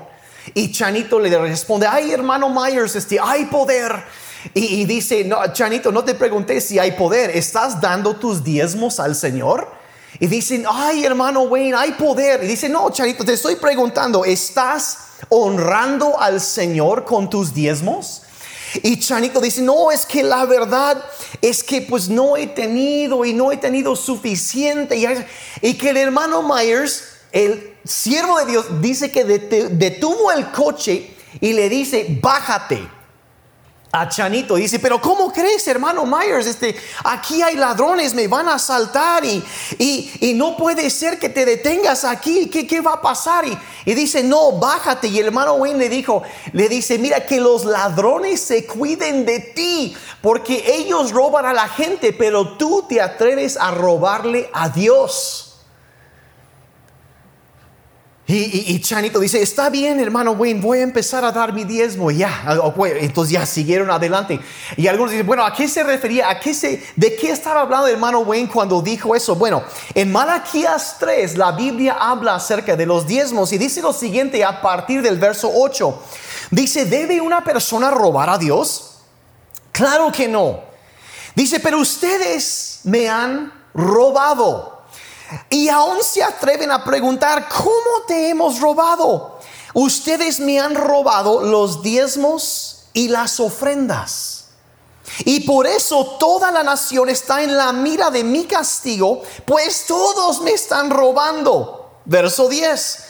Y 0.54 0.70
Chanito 0.70 1.18
le 1.18 1.36
responde, 1.36 1.88
ay 1.88 2.12
hermano 2.12 2.48
Myers, 2.48 2.94
este, 2.94 3.18
hay 3.20 3.46
poder 3.46 4.04
y, 4.54 4.84
dice, 4.86 5.24
no, 5.24 5.52
Chanito, 5.52 5.92
no 5.92 6.04
te 6.04 6.14
pregunté 6.14 6.60
si 6.60 6.78
hay 6.78 6.92
poder, 6.92 7.30
¿estás 7.30 7.80
dando 7.80 8.16
tus 8.16 8.42
diezmos 8.42 8.98
al 8.98 9.14
Señor? 9.14 9.68
Y 10.18 10.26
dicen, 10.26 10.64
ay 10.68 11.04
hermano 11.04 11.42
Wayne, 11.42 11.74
hay 11.74 11.92
poder. 11.92 12.42
Y 12.44 12.46
dice, 12.46 12.68
no, 12.68 12.90
Chanito, 12.90 13.24
te 13.24 13.32
estoy 13.32 13.56
preguntando, 13.56 14.24
¿estás 14.24 14.98
honrando 15.28 16.20
al 16.20 16.40
Señor 16.40 17.04
con 17.04 17.30
tus 17.30 17.54
diezmos? 17.54 18.22
Y 18.82 18.98
Chanito 18.98 19.40
dice, 19.40 19.62
no, 19.62 19.90
es 19.90 20.04
que 20.04 20.22
la 20.22 20.44
verdad 20.44 21.02
es 21.40 21.62
que 21.62 21.82
pues 21.82 22.08
no 22.08 22.36
he 22.36 22.46
tenido 22.46 23.24
y 23.24 23.32
no 23.32 23.52
he 23.52 23.56
tenido 23.58 23.94
suficiente. 23.96 24.96
Y, 24.96 25.06
y 25.60 25.74
que 25.74 25.90
el 25.90 25.98
hermano 25.98 26.42
Myers, 26.42 27.04
el 27.30 27.74
siervo 27.84 28.38
de 28.38 28.46
Dios, 28.46 28.66
dice 28.80 29.10
que 29.10 29.24
detuvo 29.24 30.32
el 30.32 30.50
coche 30.50 31.14
y 31.40 31.52
le 31.52 31.68
dice, 31.68 32.18
bájate 32.20 33.01
a 33.94 34.08
Chanito. 34.08 34.54
Dice, 34.56 34.78
pero 34.78 34.98
¿cómo 35.00 35.30
crees, 35.30 35.68
hermano 35.68 36.06
Myers? 36.06 36.46
Este, 36.46 36.74
aquí 37.04 37.42
hay 37.42 37.56
ladrones, 37.56 38.14
me 38.14 38.26
van 38.26 38.48
a 38.48 38.54
asaltar 38.54 39.22
y, 39.22 39.44
y, 39.78 40.32
no 40.32 40.56
puede 40.56 40.88
ser 40.88 41.18
que 41.18 41.28
te 41.28 41.44
detengas 41.44 42.04
aquí. 42.04 42.48
¿Qué, 42.48 42.66
qué 42.66 42.80
va 42.80 42.94
a 42.94 43.02
pasar? 43.02 43.46
Y, 43.46 43.56
y, 43.84 43.92
dice, 43.92 44.24
no, 44.24 44.52
bájate. 44.52 45.08
Y 45.08 45.18
el 45.18 45.26
hermano 45.26 45.54
Wayne 45.54 45.78
le 45.78 45.88
dijo, 45.90 46.22
le 46.54 46.70
dice, 46.70 46.98
mira 46.98 47.26
que 47.26 47.38
los 47.38 47.66
ladrones 47.66 48.40
se 48.40 48.64
cuiden 48.64 49.26
de 49.26 49.40
ti 49.40 49.94
porque 50.22 50.64
ellos 50.74 51.12
roban 51.12 51.44
a 51.44 51.52
la 51.52 51.68
gente, 51.68 52.14
pero 52.14 52.56
tú 52.56 52.86
te 52.88 53.00
atreves 53.02 53.58
a 53.58 53.72
robarle 53.72 54.48
a 54.54 54.70
Dios. 54.70 55.51
Y, 58.24 58.80
Chanito 58.80 59.18
dice, 59.18 59.42
está 59.42 59.68
bien, 59.68 59.98
hermano 59.98 60.30
Wayne, 60.32 60.60
voy 60.60 60.78
a 60.78 60.82
empezar 60.82 61.24
a 61.24 61.32
dar 61.32 61.52
mi 61.52 61.64
diezmo. 61.64 62.10
Ya, 62.10 62.44
ah, 62.46 62.72
entonces 63.00 63.32
ya 63.32 63.44
siguieron 63.44 63.90
adelante. 63.90 64.38
Y 64.76 64.86
algunos 64.86 65.10
dicen, 65.10 65.26
bueno, 65.26 65.44
¿a 65.44 65.52
qué 65.52 65.66
se 65.66 65.82
refería? 65.82 66.30
¿A 66.30 66.38
qué 66.38 66.54
se, 66.54 66.82
¿De 66.94 67.16
qué 67.16 67.30
estaba 67.30 67.62
hablando 67.62 67.88
el 67.88 67.94
hermano 67.94 68.20
Wayne 68.20 68.48
cuando 68.48 68.80
dijo 68.80 69.16
eso? 69.16 69.34
Bueno, 69.34 69.64
en 69.92 70.12
Malaquías 70.12 70.96
3, 71.00 71.36
la 71.36 71.52
Biblia 71.52 71.96
habla 72.00 72.36
acerca 72.36 72.76
de 72.76 72.86
los 72.86 73.08
diezmos 73.08 73.52
y 73.52 73.58
dice 73.58 73.82
lo 73.82 73.92
siguiente 73.92 74.44
a 74.44 74.62
partir 74.62 75.02
del 75.02 75.18
verso 75.18 75.50
8. 75.52 76.02
Dice, 76.52 76.84
¿debe 76.84 77.20
una 77.20 77.42
persona 77.42 77.90
robar 77.90 78.30
a 78.30 78.38
Dios? 78.38 79.00
Claro 79.72 80.12
que 80.12 80.28
no. 80.28 80.60
Dice, 81.34 81.58
pero 81.58 81.78
ustedes 81.78 82.80
me 82.84 83.08
han 83.08 83.52
robado. 83.74 84.81
Y 85.50 85.68
aún 85.68 86.02
se 86.02 86.22
atreven 86.22 86.70
a 86.70 86.84
preguntar, 86.84 87.48
¿cómo 87.48 88.04
te 88.06 88.28
hemos 88.28 88.60
robado? 88.60 89.38
Ustedes 89.74 90.40
me 90.40 90.60
han 90.60 90.74
robado 90.74 91.40
los 91.40 91.82
diezmos 91.82 92.84
y 92.92 93.08
las 93.08 93.40
ofrendas. 93.40 94.46
Y 95.24 95.40
por 95.40 95.66
eso 95.66 96.16
toda 96.18 96.50
la 96.50 96.62
nación 96.62 97.08
está 97.08 97.42
en 97.42 97.56
la 97.56 97.72
mira 97.72 98.10
de 98.10 98.24
mi 98.24 98.44
castigo, 98.44 99.22
pues 99.46 99.84
todos 99.86 100.40
me 100.40 100.52
están 100.52 100.90
robando. 100.90 101.98
Verso 102.04 102.48
10. 102.48 103.04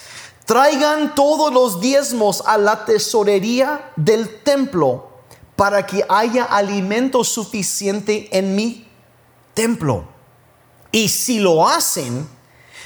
Traigan 0.44 1.14
todos 1.14 1.52
los 1.52 1.80
diezmos 1.80 2.42
a 2.46 2.58
la 2.58 2.84
tesorería 2.84 3.92
del 3.96 4.42
templo 4.42 5.08
para 5.56 5.86
que 5.86 6.04
haya 6.08 6.44
alimento 6.44 7.22
suficiente 7.24 8.28
en 8.36 8.56
mi 8.56 8.88
templo. 9.54 10.11
Y 10.92 11.08
si 11.08 11.38
lo 11.38 11.66
hacen, 11.66 12.28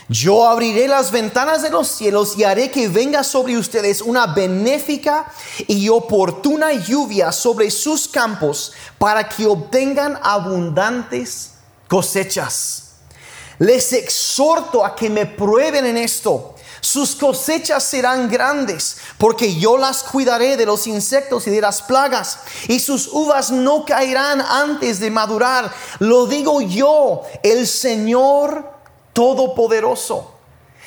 yo 0.09 0.47
abriré 0.49 0.87
las 0.87 1.11
ventanas 1.11 1.63
de 1.63 1.71
los 1.71 1.89
cielos 1.89 2.39
y 2.39 2.45
haré 2.45 2.71
que 2.71 2.89
venga 2.89 3.25
sobre 3.25 3.59
ustedes 3.59 4.01
una 4.01 4.29
benéfica 4.29 5.33
y 5.67 5.89
oportuna 5.89 6.73
lluvia 6.73 7.33
sobre 7.33 7.71
sus 7.73 8.07
campos 8.07 8.73
para 8.99 9.29
que 9.29 9.47
obtengan 9.47 10.19
abundantes 10.23 11.51
cosechas. 11.89 12.85
Les 13.59 13.93
exhorto 13.93 14.85
a 14.85 14.95
que 14.95 15.11
me 15.11 15.27
prueben 15.27 15.87
en 15.87 15.97
esto 15.97 16.56
sus 16.81 17.15
cosechas 17.15 17.85
serán 17.85 18.29
grandes, 18.29 18.99
porque 19.19 19.57
yo 19.57 19.77
las 19.79 20.03
cuidaré 20.03 20.57
de 20.57 20.67
los 20.67 20.87
insectos 20.87 21.47
y 21.47 21.51
de 21.51 21.61
las 21.61 21.83
plagas, 21.83 22.39
y 22.69 22.81
sus 22.81 23.09
uvas 23.09 23.51
no 23.51 23.85
caerán 23.85 24.41
antes 24.41 25.01
de 25.01 25.11
madurar. 25.11 25.73
Lo 25.99 26.27
digo 26.27 26.61
yo, 26.61 27.23
el 27.43 27.67
Señor 27.67 28.71
Todopoderoso. 29.13 30.33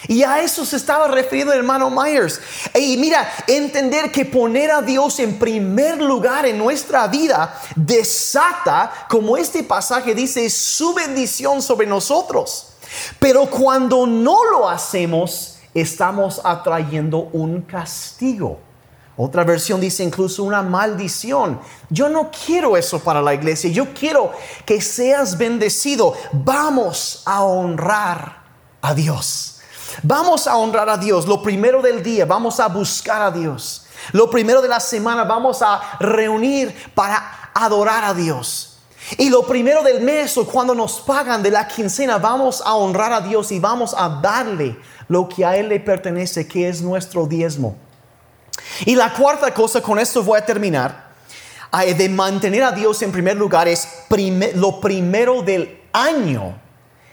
Y 0.07 0.23
a 0.23 0.41
eso 0.41 0.65
se 0.65 0.77
estaba 0.77 1.07
refiriendo 1.09 1.51
el 1.51 1.59
hermano 1.59 1.89
Myers. 1.89 2.39
Y 2.73 2.95
mira, 2.97 3.29
entender 3.47 4.11
que 4.11 4.23
poner 4.23 4.71
a 4.71 4.81
Dios 4.81 5.19
en 5.19 5.37
primer 5.37 6.01
lugar 6.01 6.45
en 6.45 6.57
nuestra 6.57 7.07
vida 7.07 7.59
desata, 7.75 9.07
como 9.09 9.35
este 9.35 9.63
pasaje 9.63 10.15
dice, 10.15 10.49
su 10.49 10.93
bendición 10.93 11.61
sobre 11.61 11.85
nosotros. 11.85 12.67
Pero 13.19 13.49
cuando 13.49 14.07
no 14.07 14.45
lo 14.45 14.69
hacemos, 14.69 15.58
estamos 15.73 16.41
atrayendo 16.43 17.29
un 17.33 17.61
castigo. 17.61 18.59
Otra 19.21 19.43
versión 19.43 19.81
dice 19.81 20.01
incluso 20.03 20.43
una 20.43 20.61
maldición. 20.61 21.59
Yo 21.89 22.07
no 22.07 22.31
quiero 22.31 22.77
eso 22.77 22.99
para 22.99 23.21
la 23.21 23.33
iglesia. 23.33 23.69
Yo 23.69 23.93
quiero 23.93 24.31
que 24.65 24.79
seas 24.79 25.37
bendecido. 25.37 26.13
Vamos 26.31 27.21
a 27.25 27.43
honrar 27.43 28.43
a 28.81 28.93
Dios. 28.93 29.59
Vamos 30.03 30.47
a 30.47 30.55
honrar 30.55 30.89
a 30.89 30.97
Dios. 30.97 31.27
Lo 31.27 31.43
primero 31.43 31.81
del 31.81 32.01
día, 32.01 32.25
vamos 32.25 32.61
a 32.61 32.67
buscar 32.67 33.21
a 33.21 33.29
Dios. 33.29 33.87
Lo 34.13 34.29
primero 34.29 34.61
de 34.61 34.69
la 34.69 34.79
semana, 34.79 35.25
vamos 35.25 35.61
a 35.61 35.97
reunir 35.99 36.73
para 36.95 37.51
adorar 37.53 38.05
a 38.05 38.13
Dios. 38.13 38.68
Y 39.17 39.29
lo 39.29 39.45
primero 39.45 39.83
del 39.83 40.01
mes 40.01 40.37
o 40.37 40.45
cuando 40.45 40.75
nos 40.75 41.01
pagan 41.01 41.41
de 41.41 41.51
la 41.51 41.67
quincena, 41.67 42.17
vamos 42.17 42.61
a 42.63 42.75
honrar 42.75 43.11
a 43.11 43.21
Dios 43.21 43.51
y 43.51 43.59
vamos 43.59 43.95
a 43.97 44.09
darle 44.21 44.77
lo 45.07 45.27
que 45.27 45.45
a 45.45 45.57
Él 45.57 45.69
le 45.69 45.79
pertenece, 45.79 46.47
que 46.47 46.69
es 46.69 46.81
nuestro 46.81 47.25
diezmo. 47.25 47.75
Y 48.85 48.95
la 48.95 49.13
cuarta 49.13 49.53
cosa, 49.53 49.81
con 49.81 49.97
esto 49.99 50.23
voy 50.23 50.37
a 50.37 50.45
terminar, 50.45 51.09
de 51.71 52.09
mantener 52.09 52.63
a 52.63 52.71
Dios 52.71 53.01
en 53.01 53.11
primer 53.11 53.37
lugar 53.37 53.67
es 53.67 53.87
lo 54.55 54.79
primero 54.79 55.41
del 55.41 55.81
año. 55.91 56.59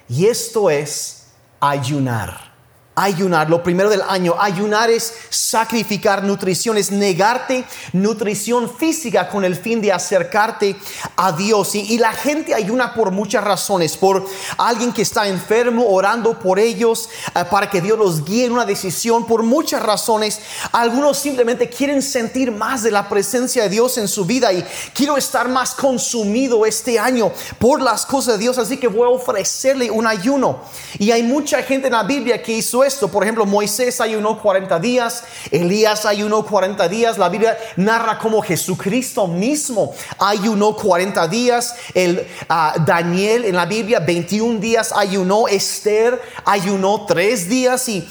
Y 0.09 0.27
esto 0.27 0.71
es 0.71 1.29
ayunar 1.61 2.56
ayunar, 2.99 3.51
lo 3.51 3.63
primero 3.63 3.91
del 3.91 4.01
año. 4.01 4.35
Ayunar 4.41 4.89
es 4.89 5.13
sacrificar 5.29 6.25
nutrición, 6.25 6.79
es 6.79 6.91
negarte 6.91 7.67
nutrición 7.93 8.75
física 8.75 9.29
con 9.29 9.45
el 9.45 9.55
fin 9.55 9.83
de 9.83 9.93
acercarte 9.93 10.77
a 11.15 11.33
Dios. 11.33 11.75
Y, 11.75 11.99
la 11.99 12.13
gente 12.13 12.55
ayuna 12.55 12.95
por 12.95 13.11
muchas 13.11 13.45
razones, 13.45 13.97
por 13.97 14.27
alguien 14.57 14.93
que 14.93 15.03
está 15.03 15.29
enfermo, 15.29 15.87
orando 15.89 16.39
por 16.39 16.59
ellos, 16.59 17.11
eh, 17.35 17.45
para 17.51 17.69
que 17.69 17.81
Dios 17.81 17.99
los 17.99 18.25
guíe 18.25 18.47
en 18.47 18.53
una 18.53 18.65
decisión, 18.65 19.27
por 19.27 19.43
muchas 19.43 19.83
razones. 19.83 20.41
Algunos 20.73 21.19
simplemente 21.19 21.69
quieren 21.69 22.01
sentir 22.01 22.51
más 22.51 22.83
de 22.83 22.91
la 22.91 23.09
presencia 23.09 23.65
de 23.65 23.69
Dios 23.69 23.99
en 23.99 24.09
su 24.09 24.25
vida 24.25 24.53
y 24.53 24.65
quiero 24.95 25.19
estar 25.19 25.49
más 25.49 25.75
consumido 25.75 26.65
este 26.65 26.99
año 26.99 27.31
por 27.59 27.83
las 27.83 28.07
cosas 28.07 28.35
de 28.35 28.45
Dios, 28.45 28.57
así 28.57 28.79
que 28.79 28.89
voy 28.89 29.07
a 29.07 29.11
ofrecerle 29.11 29.91
un 29.91 30.07
ayuno. 30.07 30.61
Y 30.99 31.11
hay 31.11 31.23
mucha 31.23 31.63
gente 31.63 31.89
en 31.89 31.93
la 31.93 32.03
Biblia 32.03 32.43
que 32.43 32.53
hizo 32.53 32.86
Por 32.95 33.23
ejemplo, 33.25 33.45
Moisés 33.45 34.01
ayunó 34.01 34.41
40 34.41 34.79
días, 34.79 35.25
Elías 35.51 36.07
ayunó 36.07 36.45
40 36.45 36.89
días. 36.89 37.19
La 37.19 37.29
Biblia 37.29 37.59
narra 37.77 38.19
como 38.19 38.41
Jesucristo 38.43 39.27
mismo 39.27 39.93
ayunó 40.19 40.77
40 40.77 41.27
días. 41.29 41.75
El, 41.95 42.27
ah, 42.49 42.75
Daniel 42.87 43.45
en 43.45 43.57
la 43.57 43.67
Biblia 43.67 43.99
21 43.99 44.61
días 44.61 44.93
ayunó. 44.95 45.49
Esther 45.49 46.21
ayunó 46.45 47.05
3 47.07 47.49
días. 47.49 47.89
Y, 47.89 48.09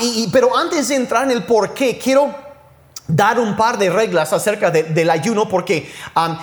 y, 0.00 0.28
pero 0.32 0.56
antes 0.56 0.88
de 0.88 0.94
entrar 0.94 1.24
en 1.24 1.32
el 1.32 1.44
por 1.44 1.74
qué, 1.74 1.98
quiero 1.98 2.43
dar 3.06 3.38
un 3.38 3.56
par 3.56 3.76
de 3.78 3.90
reglas 3.90 4.32
acerca 4.32 4.70
del 4.70 5.10
ayuno 5.10 5.48
porque 5.48 5.92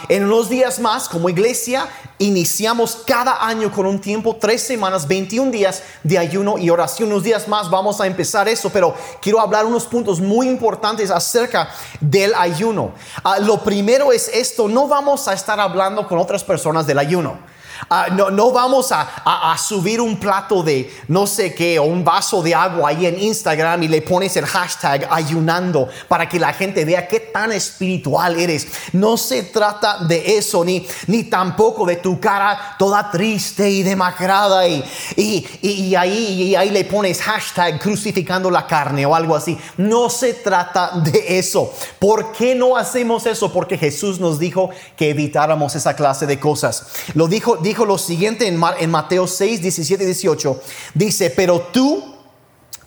en 0.10 0.26
unos 0.26 0.50
días 0.50 0.80
más 0.80 1.10
como 1.10 1.30
iglesia 1.30 1.88
iniciamos 2.20 2.98
cada 3.06 3.46
año 3.46 3.72
con 3.72 3.88
un 3.88 4.00
tiempo, 4.00 4.38
tres 4.40 4.62
semanas, 4.62 5.08
21 5.08 5.50
días 5.50 5.82
de 6.04 6.20
ayuno 6.20 6.60
y 6.60 6.70
oración. 6.70 7.12
Unos 7.12 7.24
días 7.24 7.48
más 7.48 7.70
vamos 7.72 8.00
a 8.00 8.06
empezar 8.06 8.48
eso, 8.48 8.70
pero 8.70 8.94
quiero 9.22 9.40
hablar 9.40 9.66
unos 9.66 9.86
puntos 9.86 10.20
muy 10.20 10.48
importantes 10.48 11.10
acerca 11.10 11.70
del 12.00 12.34
ayuno. 12.36 12.92
Ah, 13.24 13.40
lo 13.40 13.64
primero 13.64 14.12
es 14.12 14.28
esto, 14.28 14.68
no 14.68 14.88
vamos 14.88 15.28
a 15.28 15.34
estar 15.34 15.60
hablando 15.60 16.08
con 16.08 16.20
otras 16.20 16.44
personas 16.44 16.86
del 16.86 17.00
ayuno. 17.00 17.51
Ah, 17.90 18.08
no, 18.12 18.30
no, 18.30 18.52
vamos 18.52 18.92
a, 18.92 19.58
subir 19.58 20.00
un 20.02 20.18
plato 20.18 20.64
de 20.64 20.92
no 21.08 21.28
sé 21.28 21.54
qué 21.54 21.80
o 21.80 21.84
un 21.84 22.04
vaso 22.04 22.42
de 22.42 22.54
agua 22.54 22.90
ahí 22.90 23.06
en 23.06 23.20
Instagram 23.20 23.84
y 23.84 23.88
le 23.88 24.02
pones 24.02 24.36
el 24.38 24.46
hashtag 24.46 25.08
ayunando 25.12 25.90
para 26.08 26.28
que 26.28 26.40
la 26.40 26.54
gente 26.54 26.86
vea 26.86 27.08
qué 27.08 27.20
tan 27.20 27.52
espiritual 27.52 28.40
eres. 28.40 28.68
No 28.94 29.18
se 29.18 29.44
trata 29.44 30.00
de 30.00 30.38
eso, 30.38 30.64
ni, 30.64 30.88
ni 31.08 31.26
tampoco 31.26 31.86
de 31.86 31.98
tu 31.98 32.20
cara 32.20 32.76
toda 32.78 33.10
triste 33.12 33.70
y 33.70 33.84
demacrada 33.84 34.68
y, 34.68 34.84
y, 35.16 35.46
y, 35.62 35.96
ahí, 35.96 36.44
y 36.44 36.56
ahí 36.56 36.70
le 36.70 36.86
pones 36.86 37.22
hashtag 37.22 37.80
crucificando 37.80 38.50
la 38.50 38.66
carne 38.68 39.06
o 39.06 39.16
algo 39.16 39.36
así. 39.36 39.58
No 39.78 40.10
se 40.10 40.34
trata 40.34 40.92
de 41.04 41.40
eso. 41.40 41.74
¿Por 42.00 42.32
qué 42.32 42.56
no 42.56 42.78
hacemos 42.78 43.26
eso? 43.26 43.52
Porque 43.52 43.78
Jesús 43.78 44.20
nos 44.20 44.40
dijo 44.40 44.70
que 44.96 45.10
evitáramos 45.10 45.76
esa 45.76 45.96
clase 45.96 46.26
de 46.26 46.40
cosas. 46.40 46.88
Lo 47.14 47.28
dijo 47.28 47.58
dijo 47.72 47.86
lo 47.86 47.98
siguiente 47.98 48.48
en, 48.48 48.90
Mateo 48.90 49.28
6, 49.28 49.62
17 49.62 50.04
y 50.04 50.06
18. 50.06 50.62
Dice, 50.94 51.30
pero 51.30 51.62
tú 51.72 52.16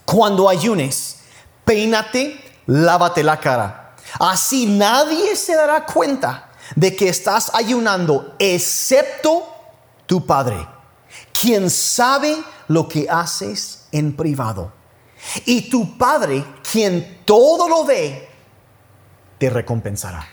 cuando 0.05 0.47
ayunes, 0.47 1.21
peínate, 1.63 2.39
lávate 2.67 3.23
la 3.23 3.39
cara. 3.39 3.95
Así 4.19 4.67
nadie 4.67 5.35
se 5.35 5.55
dará 5.55 5.85
cuenta 5.85 6.51
de 6.75 6.95
que 6.95 7.09
estás 7.09 7.51
ayunando, 7.55 8.35
excepto 8.37 9.51
tu 10.05 10.23
Padre, 10.23 10.67
quien 11.39 11.71
sabe 11.71 12.37
lo 12.67 12.87
que 12.87 13.07
haces 13.09 13.87
en 13.91 14.15
privado. 14.15 14.71
Y 15.45 15.67
tu 15.67 15.97
Padre, 15.97 16.45
quien 16.71 17.21
todo 17.25 17.67
lo 17.67 17.85
ve, 17.85 18.29
te 19.39 19.49
recompensará. 19.49 20.27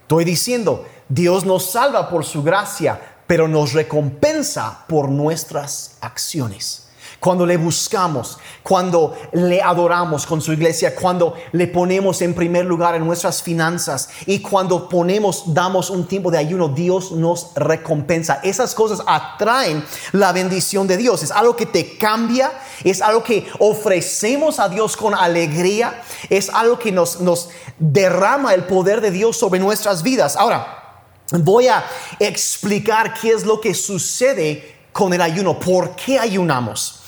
Estoy 0.00 0.24
diciendo, 0.24 0.86
Dios 1.06 1.44
nos 1.44 1.70
salva 1.70 2.08
por 2.08 2.24
su 2.24 2.42
gracia, 2.42 3.11
pero 3.26 3.48
nos 3.48 3.72
recompensa 3.72 4.84
por 4.88 5.08
nuestras 5.08 5.96
acciones. 6.00 6.82
Cuando 7.22 7.46
le 7.46 7.56
buscamos, 7.56 8.38
cuando 8.64 9.16
le 9.32 9.62
adoramos 9.62 10.26
con 10.26 10.40
su 10.40 10.52
iglesia, 10.52 10.96
cuando 10.96 11.34
le 11.52 11.68
ponemos 11.68 12.20
en 12.20 12.34
primer 12.34 12.64
lugar 12.64 12.96
en 12.96 13.06
nuestras 13.06 13.44
finanzas 13.44 14.08
y 14.26 14.40
cuando 14.40 14.88
ponemos, 14.88 15.54
damos 15.54 15.88
un 15.90 16.08
tiempo 16.08 16.32
de 16.32 16.38
ayuno, 16.38 16.68
Dios 16.68 17.12
nos 17.12 17.54
recompensa. 17.54 18.40
Esas 18.42 18.74
cosas 18.74 19.04
atraen 19.06 19.84
la 20.10 20.32
bendición 20.32 20.88
de 20.88 20.96
Dios. 20.96 21.22
Es 21.22 21.30
algo 21.30 21.54
que 21.54 21.66
te 21.66 21.96
cambia, 21.96 22.50
es 22.82 23.00
algo 23.00 23.22
que 23.22 23.46
ofrecemos 23.60 24.58
a 24.58 24.68
Dios 24.68 24.96
con 24.96 25.14
alegría, 25.14 26.02
es 26.28 26.50
algo 26.50 26.76
que 26.76 26.90
nos, 26.90 27.20
nos 27.20 27.50
derrama 27.78 28.52
el 28.52 28.64
poder 28.64 29.00
de 29.00 29.12
Dios 29.12 29.36
sobre 29.36 29.60
nuestras 29.60 30.02
vidas. 30.02 30.34
Ahora, 30.36 30.81
voy 31.30 31.68
a 31.68 31.84
explicar 32.18 33.14
qué 33.14 33.30
es 33.30 33.44
lo 33.44 33.60
que 33.60 33.74
sucede 33.74 34.72
con 34.92 35.12
el 35.14 35.22
ayuno, 35.22 35.58
por 35.58 35.96
qué 35.96 36.18
ayunamos. 36.18 37.00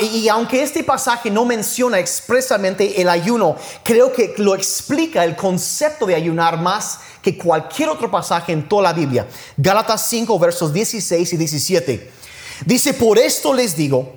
y 0.00 0.28
aunque 0.28 0.62
este 0.62 0.84
pasaje 0.84 1.30
no 1.30 1.44
menciona 1.44 1.98
expresamente 1.98 3.00
el 3.00 3.08
ayuno, 3.08 3.56
creo 3.82 4.12
que 4.12 4.34
lo 4.38 4.54
explica 4.54 5.24
el 5.24 5.36
concepto 5.36 6.06
de 6.06 6.14
ayunar 6.14 6.58
más 6.58 6.98
que 7.22 7.38
cualquier 7.38 7.88
otro 7.88 8.10
pasaje 8.10 8.52
en 8.52 8.68
toda 8.68 8.82
la 8.82 8.92
Biblia. 8.92 9.26
Gálatas 9.56 10.06
5, 10.08 10.38
versos 10.38 10.72
16 10.72 11.32
y 11.32 11.36
17. 11.36 12.10
Dice, 12.66 12.94
por 12.94 13.18
esto 13.18 13.54
les 13.54 13.76
digo, 13.76 14.14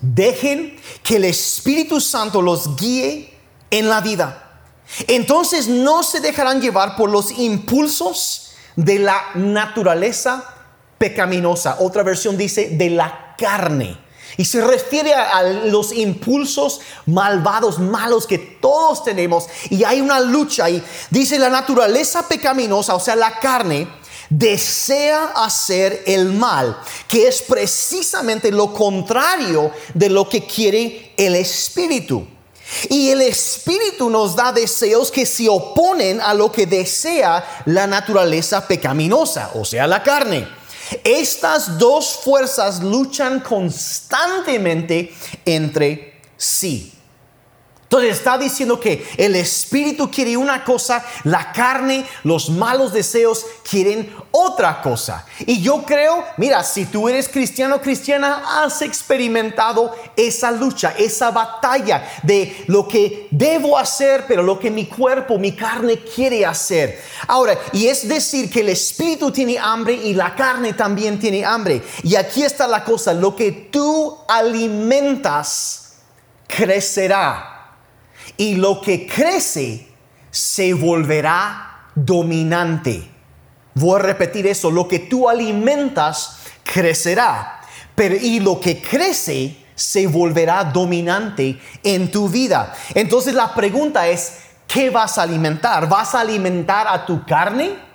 dejen 0.00 0.78
que 1.02 1.16
el 1.16 1.24
Espíritu 1.24 2.00
Santo 2.00 2.40
los 2.40 2.76
guíe 2.76 3.34
en 3.70 3.88
la 3.88 4.00
vida. 4.00 4.62
Entonces 5.06 5.68
no 5.68 6.02
se 6.02 6.20
dejarán 6.20 6.60
llevar 6.60 6.96
por 6.96 7.10
los 7.10 7.30
impulsos 7.32 8.49
de 8.84 8.98
la 8.98 9.22
naturaleza 9.34 10.44
pecaminosa. 10.98 11.76
Otra 11.80 12.02
versión 12.02 12.36
dice 12.36 12.70
de 12.70 12.90
la 12.90 13.34
carne. 13.36 13.98
Y 14.36 14.44
se 14.44 14.60
refiere 14.60 15.12
a, 15.12 15.42
los 15.42 15.92
impulsos 15.92 16.80
malvados, 17.06 17.78
malos 17.78 18.26
que 18.26 18.38
todos 18.38 19.04
tenemos. 19.04 19.46
Y 19.68 19.84
hay 19.84 20.00
una 20.00 20.20
lucha 20.20 20.64
ahí. 20.64 20.82
Dice 21.10 21.38
la 21.38 21.50
naturaleza 21.50 22.26
pecaminosa, 22.26 22.94
o 22.94 23.00
sea, 23.00 23.16
la 23.16 23.38
carne, 23.38 23.88
desea 24.30 25.32
hacer 25.34 26.04
el 26.06 26.32
mal, 26.32 26.78
que 27.08 27.26
es 27.26 27.42
precisamente 27.42 28.52
lo 28.52 28.72
contrario 28.72 29.72
de 29.92 30.08
lo 30.08 30.28
que 30.28 30.46
quiere 30.46 31.12
el 31.16 31.34
espíritu. 31.34 32.26
Y 32.88 33.10
el 33.10 33.22
Espíritu 33.22 34.10
nos 34.10 34.36
da 34.36 34.52
deseos 34.52 35.10
que 35.10 35.26
se 35.26 35.48
oponen 35.48 36.20
a 36.20 36.34
lo 36.34 36.52
que 36.52 36.66
desea 36.66 37.62
la 37.66 37.86
naturaleza 37.86 38.66
pecaminosa, 38.66 39.50
o 39.54 39.64
sea, 39.64 39.86
la 39.86 40.02
carne. 40.02 40.46
Estas 41.04 41.78
dos 41.78 42.20
fuerzas 42.24 42.82
luchan 42.82 43.40
constantemente 43.40 45.14
entre 45.44 46.20
sí. 46.36 46.92
Entonces 47.90 48.18
está 48.18 48.38
diciendo 48.38 48.78
que 48.78 49.04
el 49.16 49.34
espíritu 49.34 50.08
quiere 50.12 50.36
una 50.36 50.62
cosa, 50.62 51.04
la 51.24 51.50
carne, 51.50 52.06
los 52.22 52.48
malos 52.48 52.92
deseos 52.92 53.44
quieren 53.68 54.14
otra 54.30 54.80
cosa. 54.80 55.26
Y 55.40 55.60
yo 55.60 55.82
creo, 55.82 56.24
mira, 56.36 56.62
si 56.62 56.84
tú 56.84 57.08
eres 57.08 57.28
cristiano 57.28 57.80
cristiana, 57.80 58.62
has 58.62 58.80
experimentado 58.82 59.92
esa 60.16 60.52
lucha, 60.52 60.94
esa 60.96 61.32
batalla 61.32 62.08
de 62.22 62.62
lo 62.68 62.86
que 62.86 63.26
debo 63.32 63.76
hacer, 63.76 64.24
pero 64.28 64.44
lo 64.44 64.56
que 64.56 64.70
mi 64.70 64.86
cuerpo, 64.86 65.36
mi 65.36 65.50
carne 65.56 65.98
quiere 65.98 66.46
hacer. 66.46 67.02
Ahora, 67.26 67.58
y 67.72 67.88
es 67.88 68.08
decir 68.08 68.48
que 68.48 68.60
el 68.60 68.68
espíritu 68.68 69.32
tiene 69.32 69.58
hambre 69.58 69.94
y 69.94 70.14
la 70.14 70.36
carne 70.36 70.74
también 70.74 71.18
tiene 71.18 71.44
hambre. 71.44 71.82
Y 72.04 72.14
aquí 72.14 72.44
está 72.44 72.68
la 72.68 72.84
cosa, 72.84 73.12
lo 73.12 73.34
que 73.34 73.50
tú 73.50 74.16
alimentas 74.28 75.94
crecerá 76.46 77.56
y 78.40 78.54
lo 78.54 78.80
que 78.80 79.06
crece 79.06 79.86
se 80.30 80.72
volverá 80.72 81.90
dominante. 81.94 83.06
Voy 83.74 84.00
a 84.00 84.02
repetir 84.02 84.46
eso, 84.46 84.70
lo 84.70 84.88
que 84.88 85.00
tú 85.00 85.28
alimentas 85.28 86.38
crecerá, 86.64 87.60
pero 87.94 88.14
y 88.16 88.40
lo 88.40 88.58
que 88.58 88.80
crece 88.80 89.58
se 89.74 90.06
volverá 90.06 90.64
dominante 90.64 91.60
en 91.82 92.10
tu 92.10 92.30
vida. 92.30 92.72
Entonces 92.94 93.34
la 93.34 93.54
pregunta 93.54 94.08
es, 94.08 94.38
¿qué 94.66 94.88
vas 94.88 95.18
a 95.18 95.24
alimentar? 95.24 95.86
¿Vas 95.86 96.14
a 96.14 96.20
alimentar 96.20 96.88
a 96.88 97.04
tu 97.04 97.22
carne? 97.26 97.89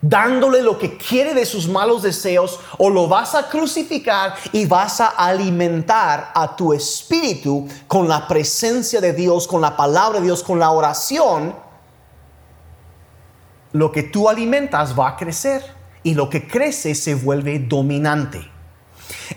Dándole 0.00 0.62
lo 0.62 0.78
que 0.78 0.96
quiere 0.96 1.34
de 1.34 1.44
sus 1.44 1.68
malos 1.68 2.02
deseos, 2.02 2.60
o 2.78 2.90
lo 2.90 3.08
vas 3.08 3.34
a 3.34 3.48
crucificar 3.48 4.34
y 4.52 4.66
vas 4.66 5.00
a 5.00 5.08
alimentar 5.08 6.30
a 6.34 6.54
tu 6.54 6.72
espíritu 6.72 7.68
con 7.86 8.08
la 8.08 8.28
presencia 8.28 9.00
de 9.00 9.12
Dios, 9.12 9.46
con 9.46 9.60
la 9.60 9.76
palabra 9.76 10.20
de 10.20 10.26
Dios, 10.26 10.42
con 10.42 10.58
la 10.58 10.70
oración, 10.70 11.54
lo 13.72 13.92
que 13.92 14.02
tú 14.02 14.28
alimentas 14.28 14.98
va 14.98 15.10
a 15.10 15.16
crecer 15.16 15.62
y 16.02 16.14
lo 16.14 16.30
que 16.30 16.46
crece 16.46 16.94
se 16.94 17.14
vuelve 17.14 17.58
dominante. 17.58 18.50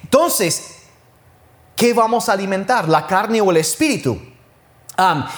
Entonces, 0.03 0.83
¿qué 1.75 1.93
vamos 1.93 2.29
a 2.29 2.33
alimentar? 2.33 2.87
¿La 2.87 3.07
carne 3.07 3.41
o 3.41 3.51
el 3.51 3.57
espíritu? 3.57 4.19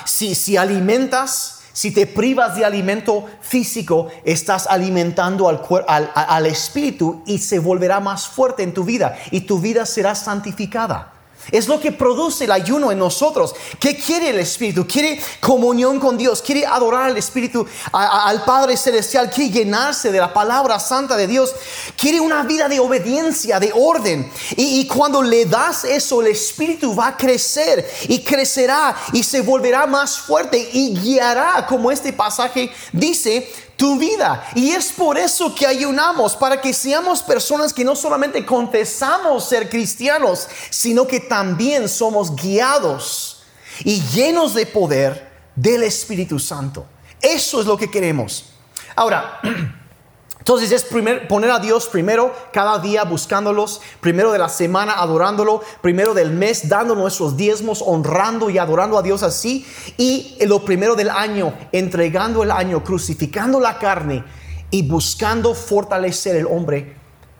si, 0.03 0.35
si 0.35 0.57
alimentas 0.57 1.62
si 1.73 1.91
te 1.91 2.05
privas 2.05 2.55
de 2.55 2.63
alimento 2.63 3.25
físico, 3.41 4.07
estás 4.23 4.67
alimentando 4.67 5.49
al, 5.49 5.61
al, 6.13 6.45
espíritu 6.45 7.23
y 7.25 7.39
se 7.39 7.57
volverá 7.59 7.99
más 7.99 8.27
fuerte 8.27 8.61
en 8.61 8.73
tu 8.73 8.83
vida 8.83 9.17
y 9.31 9.41
tu 9.41 9.59
vida 9.59 9.85
será 9.85 10.13
santificada. 10.13 11.12
Es 11.51 11.67
lo 11.67 11.79
que 11.79 11.91
produce 11.91 12.45
el 12.45 12.51
ayuno 12.51 12.91
en 12.91 12.99
nosotros. 12.99 13.55
¿Qué 13.79 13.95
quiere 13.95 14.29
el 14.29 14.39
Espíritu? 14.39 14.87
Quiere 14.87 15.21
comunión 15.39 15.99
con 15.99 16.17
Dios, 16.17 16.41
quiere 16.41 16.65
adorar 16.65 17.03
al 17.03 17.17
Espíritu, 17.17 17.65
al 17.91 18.43
Padre 18.43 18.77
Celestial, 18.77 19.29
quiere 19.29 19.51
llenarse 19.51 20.11
de 20.11 20.19
la 20.19 20.33
palabra 20.33 20.79
santa 20.79 21.15
de 21.15 21.27
Dios, 21.27 21.53
quiere 21.97 22.19
una 22.19 22.43
vida 22.43 22.67
de 22.67 22.79
obediencia, 22.79 23.59
de 23.59 23.71
orden. 23.73 24.31
Y, 24.55 24.87
cuando 24.87 25.21
le 25.21 25.45
das 25.45 25.83
eso, 25.83 26.21
el 26.21 26.27
Espíritu 26.27 26.95
va 26.95 27.07
a 27.07 27.17
crecer 27.17 27.89
y 28.07 28.19
crecerá 28.19 28.95
y 29.11 29.23
se 29.23 29.41
volverá 29.41 29.85
más 29.85 30.17
fuerte 30.17 30.69
y 30.73 30.93
guiará, 30.97 31.65
como 31.67 31.91
este 31.91 32.13
pasaje 32.13 32.71
dice, 32.91 33.51
tu 33.77 33.97
vida. 33.97 34.45
Y 34.55 34.71
es 34.71 34.91
por 34.91 35.17
eso 35.17 35.53
que 35.53 35.65
ayunamos, 35.65 36.35
para 36.35 36.61
que 36.61 36.73
seamos 36.73 37.21
personas 37.21 37.73
que 37.73 37.83
no 37.83 37.95
solamente 37.95 38.45
confesamos 38.45 39.45
ser 39.45 39.69
cristianos, 39.69 40.47
sino 40.69 41.07
que 41.07 41.19
también 41.19 41.89
somos 41.89 42.35
guiados 42.35 43.43
y 43.83 44.01
llenos 44.01 44.53
de 44.53 44.65
poder 44.65 45.31
del 45.55 45.83
Espíritu 45.83 46.39
Santo. 46.39 46.85
Eso 47.21 47.59
es 47.59 47.65
lo 47.65 47.77
que 47.77 47.89
queremos. 47.89 48.45
Ahora, 48.95 49.39
Entonces 50.43 50.73
es 50.73 50.83
poner 50.83 51.51
a 51.51 51.59
Dios 51.59 51.87
primero 51.87 52.35
cada 52.51 52.77
día 52.79 53.05
buscándolos, 53.05 53.79
primero 54.01 54.33
de 54.33 54.39
la 54.39 54.49
semana 54.49 54.99
adorándolo, 54.99 55.61
primero 55.79 56.13
del 56.13 56.31
mes 56.31 56.67
dando 56.67 56.95
nuestros 56.95 57.37
diezmos, 57.37 57.81
honrando 57.81 58.49
y 58.49 58.57
adorando 58.57 58.97
a 58.97 59.01
Dios 59.01 59.23
así, 59.23 59.65
y 59.95 60.35
lo 60.45 60.65
primero 60.65 60.95
del 60.95 61.09
año 61.09 61.53
entregando 61.71 62.43
el 62.43 62.51
año, 62.51 62.83
crucificando 62.83 63.61
la 63.61 63.79
carne 63.79 64.25
y 64.69 64.85
buscando 64.85 65.55
fortalecer 65.55 66.35
el 66.35 66.47
hombre 66.47 66.97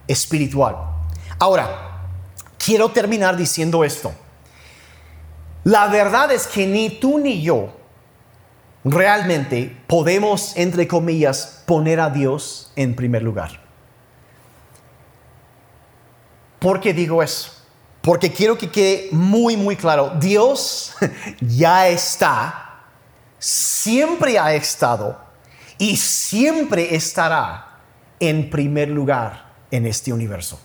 espiritual. 0.07 0.77
Ahora, 1.39 2.05
quiero 2.57 2.91
terminar 2.91 3.35
diciendo 3.35 3.83
esto. 3.83 4.13
La 5.65 5.87
verdad 5.87 6.31
es 6.31 6.47
que 6.47 6.65
ni 6.65 6.89
tú 7.01 7.19
ni 7.19 7.41
yo 7.41 7.83
realmente 8.84 9.78
podemos, 9.88 10.56
entre 10.56 10.88
comillas, 10.88 11.63
poner 11.65 12.00
a 12.00 12.10
Dios 12.10 12.72
en 12.76 12.96
primer 12.96 13.24
lugar. 13.24 13.62
¿Por 16.60 16.80
qué 16.80 16.93
digo 16.93 17.22
eso? 17.22 17.52
Porque 18.02 18.32
quiero 18.32 18.58
que 18.58 18.69
quede 18.69 19.10
muy, 19.12 19.58
muy 19.58 19.76
claro. 19.76 20.13
Dios 20.19 20.93
ya 21.41 21.88
está, 21.88 22.84
siempre 23.39 24.38
ha 24.39 24.54
estado 24.54 25.17
y 25.78 25.98
siempre 25.98 26.96
estará 26.96 27.80
en 28.19 28.50
primer 28.50 28.89
lugar 28.89 29.54
en 29.72 29.86
este 29.86 30.13
universo. 30.13 30.60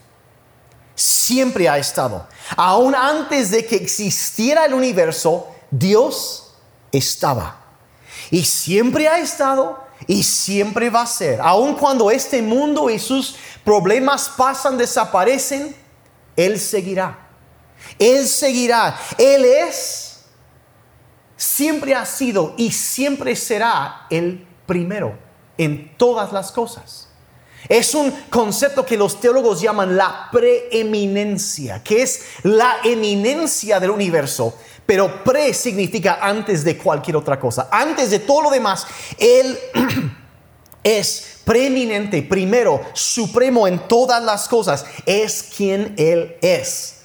Siempre 0.95 1.67
ha 1.67 1.77
estado. 1.77 2.27
Aún 2.55 2.93
antes 2.93 3.51
de 3.51 3.65
que 3.65 3.75
existiera 3.75 4.65
el 4.65 4.73
universo, 4.73 5.47
Dios 5.71 6.55
estaba. 6.91 7.58
Y 8.31 8.43
siempre 8.43 9.07
ha 9.07 9.19
estado 9.19 9.83
y 10.07 10.23
siempre 10.23 10.89
va 10.89 11.01
a 11.01 11.07
ser. 11.07 11.39
Aun 11.41 11.75
cuando 11.75 12.11
este 12.11 12.41
mundo 12.41 12.89
y 12.89 12.99
sus 12.99 13.35
problemas 13.63 14.29
pasan, 14.29 14.77
desaparecen, 14.77 15.75
Él 16.35 16.59
seguirá. 16.59 17.27
Él 17.97 18.27
seguirá. 18.27 18.97
Él 19.17 19.45
es, 19.45 20.21
siempre 21.35 21.95
ha 21.95 22.05
sido 22.05 22.53
y 22.57 22.71
siempre 22.71 23.35
será 23.35 24.05
el 24.09 24.45
primero 24.65 25.17
en 25.57 25.95
todas 25.97 26.31
las 26.31 26.51
cosas. 26.51 27.09
Es 27.67 27.93
un 27.93 28.11
concepto 28.29 28.85
que 28.85 28.97
los 28.97 29.19
teólogos 29.19 29.59
llaman 29.59 29.97
la 29.97 30.29
preeminencia, 30.31 31.83
que 31.83 32.01
es 32.01 32.21
la 32.43 32.77
eminencia 32.85 33.79
del 33.81 33.89
universo 33.89 34.55
pero 34.89 35.23
pre 35.23 35.53
significa 35.53 36.17
antes 36.19 36.63
de 36.63 36.75
cualquier 36.75 37.15
otra 37.15 37.39
cosa. 37.39 37.67
Antes 37.71 38.09
de 38.09 38.17
todo 38.17 38.41
lo 38.41 38.49
demás, 38.49 38.87
Él 39.19 39.55
es 40.83 41.41
preeminente, 41.45 42.23
primero, 42.23 42.81
supremo 42.93 43.67
en 43.67 43.87
todas 43.87 44.23
las 44.23 44.47
cosas. 44.47 44.83
Es 45.05 45.43
quien 45.55 45.93
Él 45.95 46.37
es. 46.41 47.01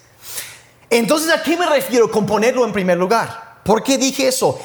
Entonces, 0.89 1.31
¿a 1.31 1.43
qué 1.43 1.59
me 1.59 1.67
refiero 1.67 2.11
con 2.11 2.25
ponerlo 2.25 2.65
en 2.65 2.73
primer 2.73 2.97
lugar? 2.97 3.59
¿Por 3.63 3.83
qué 3.83 3.99
dije 3.99 4.29
eso? 4.29 4.59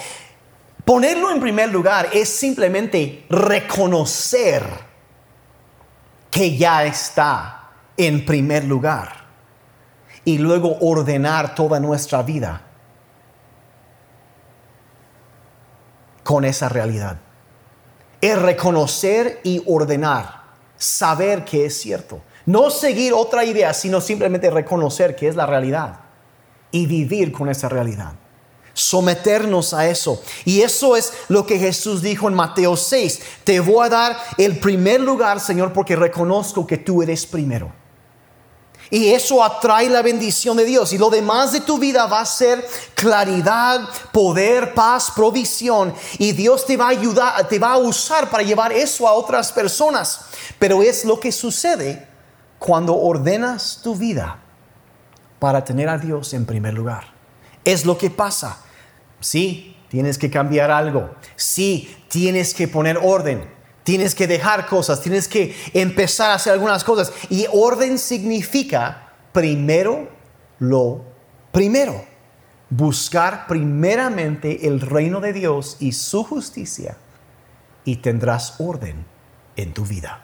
Ponerlo 0.86 1.30
en 1.30 1.42
primer 1.42 1.68
lugar 1.68 2.12
es 2.14 2.30
simplemente 2.30 3.26
reconocer 3.30 4.64
que 6.32 6.56
ya 6.56 6.86
está 6.86 7.70
en 7.98 8.26
primer 8.26 8.64
lugar 8.64 9.26
y 10.24 10.38
luego 10.38 10.78
ordenar 10.80 11.54
toda 11.54 11.82
nuestra 11.82 12.24
vida 12.24 12.68
con 16.30 16.46
esa 16.46 16.70
realidad. 16.70 17.18
Es 18.22 18.40
reconocer 18.40 19.40
y 19.44 19.64
ordenar, 19.66 20.44
saber 20.78 21.44
que 21.44 21.66
es 21.66 21.82
cierto. 21.82 22.22
No 22.46 22.70
seguir 22.70 23.14
otra 23.16 23.44
idea, 23.44 23.74
sino 23.74 24.00
simplemente 24.00 24.52
reconocer 24.52 25.16
que 25.16 25.28
es 25.28 25.36
la 25.36 25.48
realidad 25.48 26.02
y 26.70 26.86
vivir 26.86 27.32
con 27.32 27.50
esa 27.50 27.68
realidad. 27.68 28.14
Someternos 28.74 29.74
a 29.74 29.88
eso. 29.90 30.22
Y 30.46 30.62
eso 30.62 30.96
es 30.96 31.14
lo 31.30 31.48
que 31.48 31.58
Jesús 31.58 32.04
dijo 32.04 32.28
en 32.28 32.36
Mateo 32.36 32.78
6. 32.78 33.22
Te 33.44 33.60
voy 33.60 33.88
a 33.88 33.90
dar 33.90 34.18
el 34.38 34.60
primer 34.60 35.02
lugar, 35.02 35.40
Señor, 35.40 35.74
porque 35.74 35.96
reconozco 35.96 36.68
que 36.68 36.78
tú 36.78 37.02
eres 37.02 37.26
primero. 37.26 37.72
Y 38.92 39.10
eso 39.10 39.44
atrae 39.44 39.90
la 39.90 40.02
bendición 40.02 40.58
de 40.58 40.66
Dios. 40.66 40.94
Y 40.94 40.98
lo 40.98 41.10
demás 41.10 41.52
de 41.52 41.62
tu 41.62 41.78
vida 41.78 42.08
va 42.08 42.22
a 42.22 42.26
ser 42.26 42.68
claridad, 42.96 43.88
poder, 44.12 44.74
paz, 44.74 45.12
provisión. 45.16 45.94
Y 46.18 46.32
Dios 46.32 46.66
te 46.66 46.76
va 46.76 46.86
a 46.86 46.90
ayudar, 46.90 47.48
te 47.48 47.60
va 47.60 47.74
a 47.74 47.78
usar 47.78 48.30
para 48.30 48.44
llevar 48.44 48.72
eso 48.72 49.08
a 49.08 49.14
otras 49.14 49.52
personas. 49.52 50.22
Pero 50.58 50.82
es 50.82 51.06
lo 51.06 51.20
que 51.20 51.32
sucede 51.32 52.08
cuando 52.58 52.96
ordenas 52.96 53.80
tu 53.84 53.96
vida 53.96 54.40
para 55.38 55.64
tener 55.64 55.88
a 55.88 55.98
Dios 55.98 56.34
en 56.34 56.46
primer 56.46 56.74
lugar. 56.74 57.14
Es 57.64 57.86
lo 57.86 57.98
que 57.98 58.10
pasa. 58.10 58.58
Sí, 59.20 59.78
tienes 59.90 60.18
que 60.18 60.32
cambiar 60.32 60.72
algo. 60.72 61.12
Sí, 61.36 61.96
tienes 62.08 62.54
que 62.54 62.68
poner 62.68 62.98
orden 63.02 63.59
Tienes 63.90 64.14
que 64.14 64.28
dejar 64.28 64.68
cosas, 64.68 65.02
tienes 65.02 65.28
que 65.28 65.56
empezar 65.74 66.30
a 66.30 66.36
hacer 66.36 66.54
algunas 66.54 66.84
cosas. 66.84 67.12
Y 67.28 67.48
orden 67.52 67.98
significa 67.98 69.14
primero 69.32 70.08
lo 70.60 71.02
primero. 71.52 72.06
Buscar 72.70 73.48
primeramente 73.48 74.68
el 74.68 74.80
reino 74.80 75.20
de 75.20 75.34
Dios 75.34 75.78
y 75.80 75.94
su 75.94 76.24
justicia 76.24 76.98
y 77.84 77.96
tendrás 77.96 78.60
orden 78.60 79.08
en 79.56 79.74
tu 79.74 79.84
vida. 79.86 80.22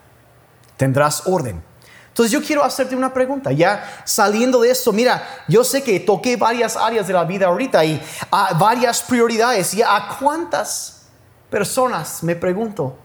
Tendrás 0.77 1.23
orden. 1.25 1.63
Entonces 2.09 2.31
yo 2.31 2.43
quiero 2.43 2.63
hacerte 2.63 2.95
una 2.95 3.15
pregunta, 3.15 3.51
ya 3.51 4.03
saliendo 4.05 4.61
de 4.61 4.69
esto, 4.69 4.93
mira, 4.93 5.23
yo 5.47 5.63
sé 5.63 5.81
que 5.81 5.99
toqué 6.01 6.37
varias 6.37 6.77
áreas 6.77 7.07
de 7.07 7.13
la 7.13 7.23
vida 7.23 7.47
ahorita 7.47 7.83
y 7.83 7.99
a 8.29 8.53
varias 8.53 9.01
prioridades. 9.01 9.73
¿Y 9.73 9.81
a 9.81 10.07
cuántas 10.19 11.07
personas, 11.49 12.21
me 12.21 12.35
pregunto, 12.35 12.99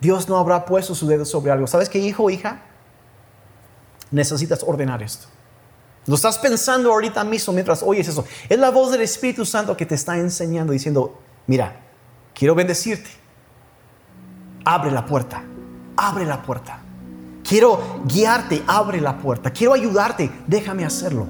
Dios 0.00 0.28
no 0.28 0.36
habrá 0.36 0.64
puesto 0.64 0.94
su 0.94 1.06
dedo 1.06 1.24
sobre 1.24 1.50
algo. 1.50 1.66
¿Sabes 1.66 1.88
qué, 1.88 1.98
hijo 1.98 2.24
o 2.24 2.30
hija? 2.30 2.62
Necesitas 4.10 4.62
ordenar 4.62 5.02
esto. 5.02 5.26
Lo 6.06 6.14
estás 6.14 6.38
pensando 6.38 6.92
ahorita 6.92 7.24
mismo 7.24 7.52
mientras 7.52 7.82
oyes 7.82 8.06
eso. 8.06 8.24
Es 8.48 8.58
la 8.58 8.70
voz 8.70 8.92
del 8.92 9.00
Espíritu 9.02 9.44
Santo 9.44 9.76
que 9.76 9.86
te 9.86 9.96
está 9.96 10.16
enseñando, 10.16 10.72
diciendo, 10.72 11.18
mira, 11.46 11.80
quiero 12.34 12.54
bendecirte. 12.54 13.10
Abre 14.64 14.90
la 14.90 15.04
puerta, 15.04 15.42
abre 15.96 16.24
la 16.24 16.42
puerta. 16.42 16.80
Quiero 17.42 18.02
guiarte, 18.04 18.62
abre 18.66 19.00
la 19.00 19.18
puerta. 19.18 19.50
Quiero 19.50 19.72
ayudarte, 19.72 20.30
déjame 20.46 20.84
hacerlo. 20.84 21.28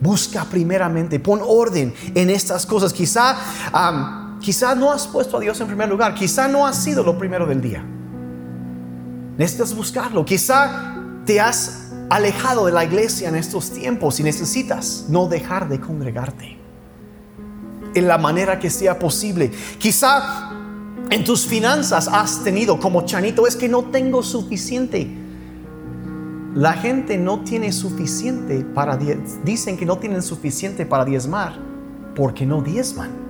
Busca 0.00 0.44
primeramente, 0.44 1.20
pon 1.20 1.40
orden 1.42 1.94
en 2.14 2.30
estas 2.30 2.66
cosas. 2.66 2.92
Quizá 2.92 3.36
Quizá 4.42 4.74
no 4.74 4.90
has 4.90 5.06
puesto 5.06 5.36
a 5.36 5.40
Dios 5.40 5.60
en 5.60 5.68
primer 5.68 5.88
lugar, 5.88 6.14
quizá 6.14 6.48
no 6.48 6.66
ha 6.66 6.72
sido 6.72 7.04
lo 7.04 7.16
primero 7.16 7.46
del 7.46 7.60
día. 7.60 7.84
Necesitas 9.38 9.74
buscarlo. 9.74 10.24
Quizá 10.24 10.96
te 11.24 11.40
has 11.40 11.92
alejado 12.10 12.66
de 12.66 12.72
la 12.72 12.84
iglesia 12.84 13.28
en 13.28 13.36
estos 13.36 13.70
tiempos 13.70 14.18
y 14.20 14.24
necesitas 14.24 15.06
no 15.08 15.28
dejar 15.28 15.68
de 15.68 15.80
congregarte 15.80 16.58
en 17.94 18.08
la 18.08 18.18
manera 18.18 18.58
que 18.58 18.68
sea 18.68 18.98
posible. 18.98 19.52
Quizá 19.78 20.50
en 21.08 21.24
tus 21.24 21.46
finanzas 21.46 22.08
has 22.08 22.42
tenido 22.42 22.80
como 22.80 23.02
chanito, 23.02 23.46
es 23.46 23.54
que 23.54 23.68
no 23.68 23.84
tengo 23.84 24.22
suficiente. 24.22 25.08
La 26.54 26.72
gente 26.74 27.16
no 27.16 27.40
tiene 27.40 27.72
suficiente 27.72 28.64
para, 28.64 28.98
dicen 29.44 29.76
que 29.76 29.86
no 29.86 29.98
tienen 29.98 30.20
suficiente 30.20 30.84
para 30.84 31.04
diezmar 31.04 31.54
porque 32.14 32.44
no 32.44 32.60
diezman. 32.60 33.21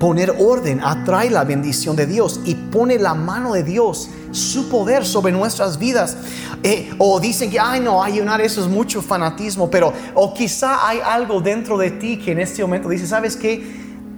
Poner 0.00 0.34
orden 0.38 0.80
atrae 0.82 1.28
la 1.28 1.44
bendición 1.44 1.94
de 1.94 2.06
Dios 2.06 2.40
y 2.46 2.54
pone 2.54 2.98
la 2.98 3.12
mano 3.12 3.52
de 3.52 3.62
Dios, 3.62 4.08
su 4.30 4.70
poder 4.70 5.04
sobre 5.04 5.30
nuestras 5.30 5.78
vidas. 5.78 6.16
Eh, 6.62 6.90
o 6.96 7.20
dicen 7.20 7.50
que, 7.50 7.60
ay 7.60 7.80
no, 7.80 8.02
ayunar 8.02 8.40
eso 8.40 8.62
es 8.62 8.66
mucho 8.66 9.02
fanatismo, 9.02 9.70
pero 9.70 9.92
o 10.14 10.32
quizá 10.32 10.88
hay 10.88 11.00
algo 11.04 11.42
dentro 11.42 11.76
de 11.76 11.90
ti 11.90 12.16
que 12.16 12.32
en 12.32 12.38
este 12.38 12.62
momento 12.62 12.88
dice, 12.88 13.06
¿sabes 13.06 13.36
qué? 13.36 13.62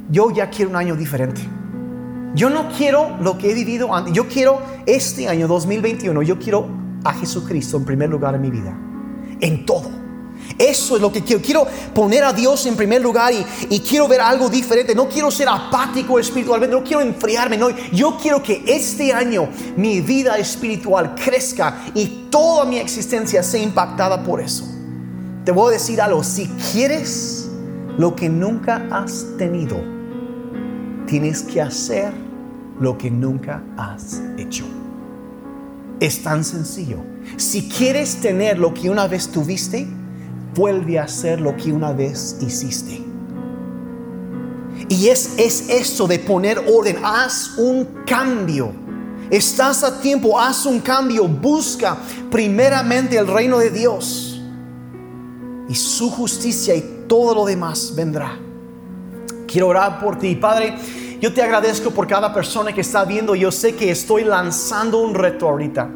Yo 0.08 0.30
ya 0.30 0.48
quiero 0.50 0.70
un 0.70 0.76
año 0.76 0.94
diferente. 0.94 1.40
Yo 2.36 2.48
no 2.48 2.68
quiero 2.68 3.16
lo 3.20 3.36
que 3.36 3.50
he 3.50 3.54
vivido 3.54 3.92
antes. 3.92 4.14
Yo 4.14 4.28
quiero 4.28 4.62
este 4.86 5.28
año 5.28 5.48
2021, 5.48 6.22
yo 6.22 6.38
quiero 6.38 6.68
a 7.02 7.12
Jesucristo 7.12 7.76
en 7.76 7.84
primer 7.84 8.08
lugar 8.08 8.36
en 8.36 8.40
mi 8.40 8.50
vida. 8.50 8.72
En 9.40 9.66
todo 9.66 10.01
eso 10.58 10.96
es 10.96 11.02
lo 11.02 11.12
que 11.12 11.22
quiero. 11.22 11.42
Quiero 11.42 11.66
poner 11.94 12.24
a 12.24 12.32
Dios 12.32 12.66
en 12.66 12.76
primer 12.76 13.02
lugar 13.02 13.32
y, 13.68 13.80
quiero 13.80 14.08
ver 14.08 14.20
algo 14.20 14.48
diferente. 14.48 14.94
No 14.94 15.08
quiero 15.08 15.30
ser 15.30 15.48
apático 15.48 16.18
espiritualmente, 16.18 16.74
no 16.74 16.82
quiero 16.82 17.00
enfriarme. 17.00 17.56
No, 17.56 17.70
yo 17.92 18.18
quiero 18.20 18.42
que 18.42 18.62
este 18.66 19.12
año 19.12 19.48
mi 19.76 20.00
vida 20.00 20.36
espiritual 20.38 21.14
crezca 21.14 21.84
y 21.94 22.28
toda 22.30 22.64
mi 22.64 22.78
existencia 22.78 23.42
sea 23.42 23.62
impactada 23.62 24.22
por 24.22 24.40
eso. 24.40 24.64
Te 25.44 25.52
voy 25.52 25.70
a 25.70 25.72
decir 25.72 26.00
algo. 26.00 26.22
Si 26.22 26.46
quieres 26.72 27.48
lo 27.98 28.14
que 28.14 28.28
nunca 28.28 28.86
has 28.90 29.26
tenido, 29.38 29.76
tienes 31.06 31.42
que 31.42 31.60
hacer 31.60 32.12
lo 32.80 32.96
que 32.96 33.10
nunca 33.10 33.62
has 33.76 34.20
hecho. 34.38 34.64
Es 36.00 36.22
tan 36.22 36.44
sencillo. 36.44 36.98
Si 37.36 37.68
quieres 37.68 38.16
tener 38.20 38.58
lo 38.58 38.74
que 38.74 38.90
una 38.90 39.06
vez 39.06 39.28
tuviste, 39.28 39.86
vuelve 40.54 40.98
a 40.98 41.04
hacer 41.04 41.40
lo 41.40 41.56
que 41.56 41.72
una 41.72 41.92
vez 41.92 42.36
hiciste. 42.40 43.02
Y 44.88 45.08
es, 45.08 45.38
es 45.38 45.68
eso 45.68 46.06
de 46.06 46.18
poner 46.18 46.58
orden, 46.58 46.98
haz 47.02 47.56
un 47.56 47.86
cambio. 48.06 48.72
Estás 49.30 49.82
a 49.82 50.00
tiempo, 50.00 50.38
haz 50.38 50.66
un 50.66 50.80
cambio, 50.80 51.26
busca 51.26 51.96
primeramente 52.30 53.16
el 53.16 53.26
reino 53.26 53.58
de 53.58 53.70
Dios 53.70 54.40
y 55.68 55.74
su 55.74 56.10
justicia 56.10 56.74
y 56.74 57.04
todo 57.08 57.34
lo 57.34 57.46
demás 57.46 57.94
vendrá. 57.94 58.38
Quiero 59.46 59.68
orar 59.68 60.00
por 60.00 60.18
ti, 60.18 60.34
Padre. 60.34 60.76
Yo 61.22 61.32
te 61.32 61.40
agradezco 61.40 61.92
por 61.92 62.08
cada 62.08 62.34
persona 62.34 62.72
que 62.72 62.80
está 62.80 63.04
viendo. 63.04 63.36
Yo 63.36 63.52
sé 63.52 63.76
que 63.76 63.92
estoy 63.92 64.24
lanzando 64.24 64.98
un 64.98 65.14
reto 65.14 65.48
ahorita. 65.48 65.88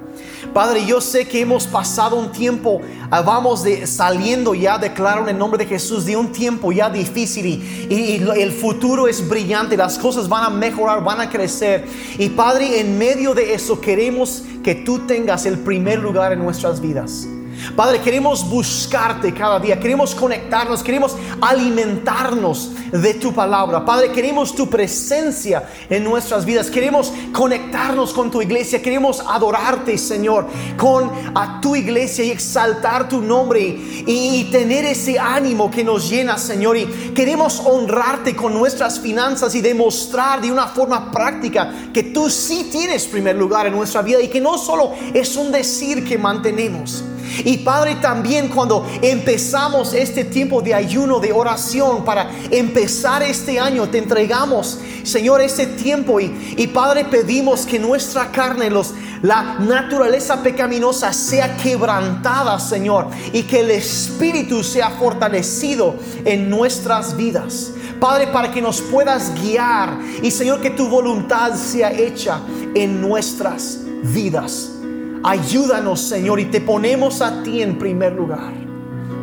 Padre, 0.55 0.87
yo 0.87 1.01
sé 1.01 1.27
que 1.27 1.41
hemos 1.41 1.67
pasado 1.67 2.15
un 2.15 2.31
tiempo, 2.31 2.81
ah, 3.11 3.23
vamos 3.23 3.65
de, 3.65 3.89
saliendo 3.89 4.55
ya, 4.55 4.79
declaro 4.79 5.27
en 5.27 5.37
nombre 5.37 5.59
de 5.59 5.69
Jesús, 5.69 6.05
de 6.05 6.17
un 6.17 6.31
tiempo 6.31 6.71
ya 6.71 6.89
difícil 6.89 7.45
y, 7.45 8.25
el 8.37 8.53
futuro 8.53 9.09
es 9.09 9.29
brillante, 9.29 9.77
las 9.77 9.99
cosas 9.99 10.29
van 10.29 10.45
a 10.45 10.49
mejorar, 10.49 11.03
van 11.03 11.21
a 11.21 11.29
crecer. 11.29 11.85
Y 12.19 12.29
Padre, 12.29 12.79
en 12.79 12.97
medio 12.97 13.35
de 13.35 13.53
eso 13.53 13.81
queremos 13.81 14.45
que 14.63 14.77
tú 14.77 15.09
tengas 15.09 15.45
el 15.45 15.59
primer 15.59 15.99
lugar 15.99 16.33
en 16.35 16.39
nuestras 16.39 16.81
vidas. 16.81 17.27
Padre, 17.75 18.01
queremos 18.01 18.49
buscarte 18.49 19.33
cada 19.33 19.59
día, 19.59 19.79
queremos 19.79 20.15
conectarnos, 20.15 20.83
queremos 20.83 21.17
alimentarnos 21.41 22.73
de 22.93 23.15
tu 23.15 23.33
palabra. 23.33 23.85
Padre, 23.85 24.13
queremos 24.13 24.55
tu 24.55 24.69
presencia 24.69 25.69
en 25.91 26.05
nuestras 26.05 26.45
vidas, 26.45 26.71
queremos 26.71 27.13
conectarnos 27.33 28.13
con 28.13 28.31
tu 28.31 28.41
iglesia, 28.41 28.81
queremos 28.81 29.21
adorarte, 29.21 29.99
Señor, 29.99 30.47
con 30.77 31.11
a 31.35 31.61
tu 31.61 31.77
iglesia 31.77 32.25
y 32.25 32.31
exaltar 32.31 33.09
tu 33.09 33.21
nombre 33.21 33.61
y, 34.07 34.45
tener 34.51 34.85
ese 34.85 35.19
ánimo 35.19 35.71
que 35.71 35.83
nos 35.83 36.09
llena, 36.09 36.39
Señor. 36.39 36.77
Y 36.77 36.87
queremos 37.15 37.61
honrarte 37.65 38.37
con 38.37 38.55
nuestras 38.55 39.01
finanzas 39.01 39.55
y 39.55 39.61
demostrar 39.61 40.41
de 40.41 40.53
una 40.53 40.69
forma 40.69 41.11
práctica 41.11 41.91
que 41.93 42.05
tú 42.05 42.31
sí 42.31 42.69
tienes 42.71 43.07
primer 43.07 43.37
lugar 43.37 43.67
en 43.67 43.75
nuestra 43.75 44.03
vida 44.03 44.21
y 44.21 44.29
que 44.29 44.41
no 44.41 44.57
solo 44.57 44.93
es 45.13 45.37
un 45.37 45.51
decir 45.51 46.05
que 46.05 46.17
mantenemos 46.17 47.05
y 47.45 47.59
Padre, 47.59 47.97
también 47.97 48.49
cuando 48.49 48.87
empezamos 49.03 49.95
este 49.95 50.25
tiempo 50.25 50.63
de 50.63 50.75
ayuno, 50.75 51.21
de 51.21 51.33
oración, 51.33 52.05
para 52.05 52.31
empezar 52.51 53.23
este 53.23 53.59
año, 53.59 53.89
te 53.89 53.99
entregamos, 53.99 54.79
Señor, 55.03 55.41
este 55.41 55.67
tiempo. 55.67 56.21
Y, 56.21 56.55
y 56.57 56.67
Padre, 56.69 57.05
pedimos 57.05 57.67
que 57.67 57.79
nuestra 57.79 58.31
carne, 58.31 58.71
los, 58.71 58.95
la 59.23 59.59
naturaleza 59.61 60.43
pecaminosa 60.43 61.13
sea 61.13 61.57
quebrantada, 61.57 62.59
Señor, 62.59 63.09
y 63.33 63.43
que 63.45 63.61
el 63.61 63.71
Espíritu 63.71 64.63
sea 64.63 64.91
fortalecido 64.91 65.97
en 66.25 66.51
nuestras 66.51 67.17
vidas. 67.17 67.73
Padre, 68.01 68.27
para 68.29 68.51
que 68.51 68.61
nos 68.61 68.81
puedas 68.83 69.33
guiar 69.41 69.99
y 70.23 70.31
Señor, 70.31 70.61
que 70.61 70.71
tu 70.71 70.89
voluntad 70.89 71.55
sea 71.55 71.93
hecha 71.93 72.41
en 72.75 73.01
nuestras 73.01 73.81
vidas. 74.03 74.76
Ayúdanos, 75.23 76.01
Señor, 76.01 76.41
y 76.41 76.47
te 76.47 76.61
ponemos 76.61 77.21
a 77.23 77.43
ti 77.43 77.63
en 77.63 77.79
primer 77.79 78.13
lugar. 78.13 78.53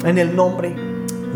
En 0.03 0.17
el 0.17 0.35
nombre 0.35 0.75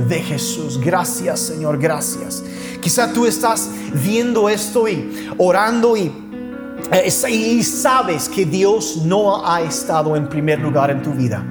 de 0.09 0.19
Jesús. 0.21 0.79
Gracias, 0.79 1.39
Señor, 1.39 1.77
gracias. 1.77 2.43
Quizá 2.81 3.11
tú 3.13 3.25
estás 3.25 3.69
viendo 4.03 4.49
esto 4.49 4.87
y 4.87 5.29
orando 5.37 5.97
y, 5.97 6.11
eh, 6.91 7.09
y 7.29 7.63
sabes 7.63 8.29
que 8.29 8.45
Dios 8.45 9.01
no 9.03 9.45
ha 9.45 9.61
estado 9.61 10.15
en 10.15 10.29
primer 10.29 10.59
lugar 10.59 10.91
en 10.91 11.01
tu 11.01 11.11
vida. 11.11 11.43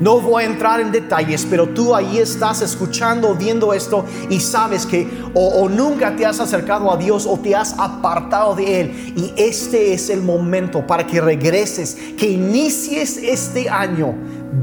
No 0.00 0.18
voy 0.20 0.44
a 0.44 0.46
entrar 0.46 0.80
en 0.80 0.90
detalles, 0.90 1.46
pero 1.48 1.68
tú 1.68 1.94
ahí 1.94 2.18
estás 2.18 2.62
escuchando, 2.62 3.34
viendo 3.34 3.72
esto 3.74 4.04
y 4.28 4.40
sabes 4.40 4.86
que 4.86 5.06
o, 5.34 5.68
nunca 5.68 6.16
te 6.16 6.24
has 6.24 6.40
acercado 6.40 6.90
a 6.90 6.96
Dios 6.96 7.26
o 7.26 7.38
te 7.38 7.54
has 7.54 7.78
apartado 7.78 8.54
de 8.54 8.80
Él. 8.80 9.14
Y 9.14 9.32
este 9.36 9.92
es 9.92 10.08
el 10.10 10.22
momento 10.22 10.86
para 10.86 11.06
que 11.06 11.20
regreses, 11.20 11.96
que 12.16 12.30
inicies 12.30 13.18
este 13.18 13.68
año 13.68 14.14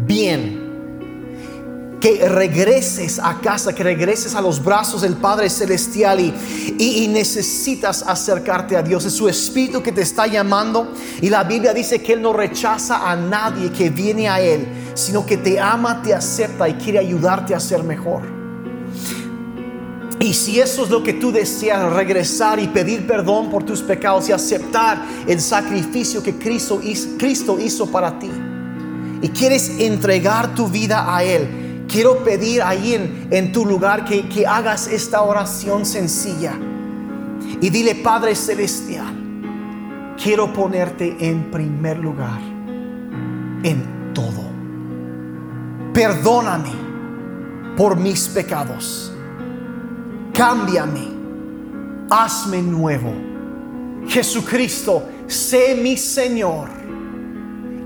bien 0.06 0.67
que 2.00 2.30
regreses 2.30 3.20
a 3.20 3.40
casa, 3.40 3.74
que 3.74 3.84
regreses 3.84 4.36
a 4.36 4.42
los 4.42 4.64
brazos 4.64 5.02
del 5.02 5.16
Padre 5.16 5.50
Celestial 5.50 6.20
y, 6.20 7.08
necesitas 7.08 8.04
acercarte 8.04 8.76
a 8.76 8.84
Dios. 8.84 9.06
Es 9.06 9.14
su 9.14 9.28
Espíritu 9.28 9.82
que 9.82 9.92
te 9.92 10.02
está 10.02 10.28
llamando 10.28 10.94
y 11.22 11.30
la 11.30 11.44
Biblia 11.44 11.74
dice 11.74 12.02
que 12.02 12.14
Él 12.14 12.22
no 12.22 12.34
rechaza 12.34 13.10
a 13.10 13.16
nadie 13.16 13.72
que 13.72 13.90
viene 13.90 14.30
a 14.30 14.40
Él, 14.40 14.68
sino 14.94 15.26
que 15.26 15.38
te 15.38 15.60
ama, 15.60 16.02
te 16.02 16.14
acepta 16.14 16.70
y 16.70 16.74
quiere 16.76 17.00
ayudarte 17.00 17.56
a 17.56 17.60
ser 17.60 17.84
mejor. 17.84 18.22
Y 20.20 20.34
si 20.34 20.60
eso 20.60 20.84
es 20.84 20.90
lo 20.90 21.04
que 21.04 21.14
tú 21.14 21.32
deseas, 21.32 21.94
regresar 21.94 22.60
y 22.60 22.68
pedir 22.68 23.08
perdón 23.08 23.50
por 23.50 23.64
tus 23.64 23.82
pecados 23.82 24.28
y 24.30 24.32
aceptar 24.32 25.04
el 25.28 25.40
sacrificio 25.40 26.22
que 26.22 26.36
Cristo 26.36 27.60
hizo 27.60 27.88
para 27.88 28.20
ti, 28.20 28.30
y 29.22 29.30
quieres 29.30 29.80
entregar 29.80 30.54
tu 30.54 30.68
vida 30.68 31.16
a 31.16 31.24
Él, 31.24 31.67
Quiero 31.98 32.24
pedir 32.24 32.62
ahí 32.62 32.94
en, 32.94 33.28
en 33.32 33.52
tu 33.52 33.66
lugar 33.66 34.06
que, 34.06 34.30
que 34.30 34.46
hagas 34.46 34.86
esta 34.86 35.24
oración 35.24 35.84
sencilla. 35.84 36.54
Y 37.60 37.72
dile, 37.72 37.96
Padre 37.96 38.36
Celestial, 38.36 39.16
quiero 40.22 40.54
ponerte 40.54 41.18
en 41.20 41.50
primer 41.50 41.98
lugar 41.98 42.40
en 43.64 44.14
todo. 44.14 44.44
Perdóname 45.92 46.70
por 47.76 47.98
mis 47.98 48.28
pecados. 48.28 49.12
Cámbiame. 50.36 51.08
Hazme 52.12 52.62
nuevo. 52.62 53.12
Jesucristo, 54.08 55.02
sé 55.26 55.74
mi 55.74 55.98
Señor 55.98 56.70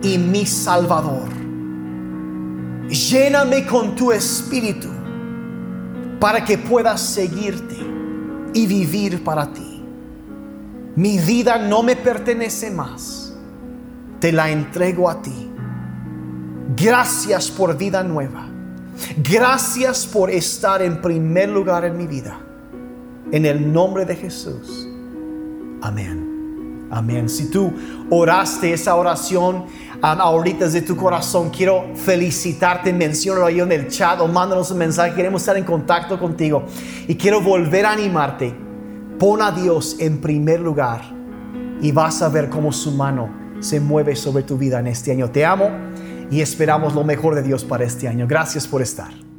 y 0.03 0.17
mi 0.17 0.45
Salvador. 0.45 1.40
Lléname 2.91 3.65
con 3.65 3.95
tu 3.95 4.11
espíritu 4.11 4.89
para 6.19 6.43
que 6.43 6.57
pueda 6.57 6.97
seguirte 6.97 7.77
y 8.53 8.67
vivir 8.67 9.23
para 9.23 9.51
ti. 9.51 9.81
Mi 10.97 11.17
vida 11.17 11.57
no 11.57 11.83
me 11.83 11.95
pertenece 11.95 12.69
más. 12.69 13.33
Te 14.19 14.33
la 14.33 14.51
entrego 14.51 15.09
a 15.09 15.21
ti. 15.21 15.49
Gracias 16.75 17.49
por 17.49 17.77
vida 17.77 18.03
nueva. 18.03 18.47
Gracias 19.23 20.05
por 20.05 20.29
estar 20.29 20.81
en 20.81 21.01
primer 21.01 21.47
lugar 21.47 21.85
en 21.85 21.97
mi 21.97 22.07
vida. 22.07 22.39
En 23.31 23.45
el 23.45 23.71
nombre 23.71 24.05
de 24.05 24.17
Jesús. 24.17 24.85
Amén 25.81 26.31
Amén. 26.91 27.29
Si 27.29 27.49
tú 27.49 27.71
oraste 28.09 28.73
esa 28.73 28.95
oración 28.95 29.65
um, 30.03 30.21
ahorita 30.21 30.65
desde 30.65 30.81
tu 30.81 30.95
corazón, 30.95 31.49
quiero 31.49 31.85
felicitarte, 31.95 32.93
menciónalo 32.93 33.45
ahí 33.45 33.59
en 33.59 33.71
el 33.71 33.87
chat 33.87 34.19
o 34.19 34.27
mándanos 34.27 34.71
un 34.71 34.77
mensaje, 34.77 35.13
queremos 35.13 35.41
estar 35.41 35.57
en 35.57 35.63
contacto 35.63 36.19
contigo. 36.19 36.63
Y 37.07 37.15
quiero 37.15 37.41
volver 37.41 37.85
a 37.85 37.91
animarte, 37.91 38.53
pon 39.19 39.41
a 39.41 39.51
Dios 39.51 39.97
en 39.99 40.19
primer 40.19 40.59
lugar 40.59 41.01
y 41.81 41.91
vas 41.91 42.21
a 42.21 42.29
ver 42.29 42.49
cómo 42.49 42.71
su 42.71 42.91
mano 42.91 43.29
se 43.59 43.79
mueve 43.79 44.15
sobre 44.15 44.43
tu 44.43 44.57
vida 44.57 44.79
en 44.79 44.87
este 44.87 45.11
año. 45.11 45.29
Te 45.29 45.45
amo 45.45 45.69
y 46.29 46.41
esperamos 46.41 46.95
lo 46.95 47.03
mejor 47.03 47.35
de 47.35 47.43
Dios 47.43 47.63
para 47.63 47.83
este 47.83 48.07
año. 48.07 48.25
Gracias 48.27 48.67
por 48.67 48.81
estar. 48.81 49.30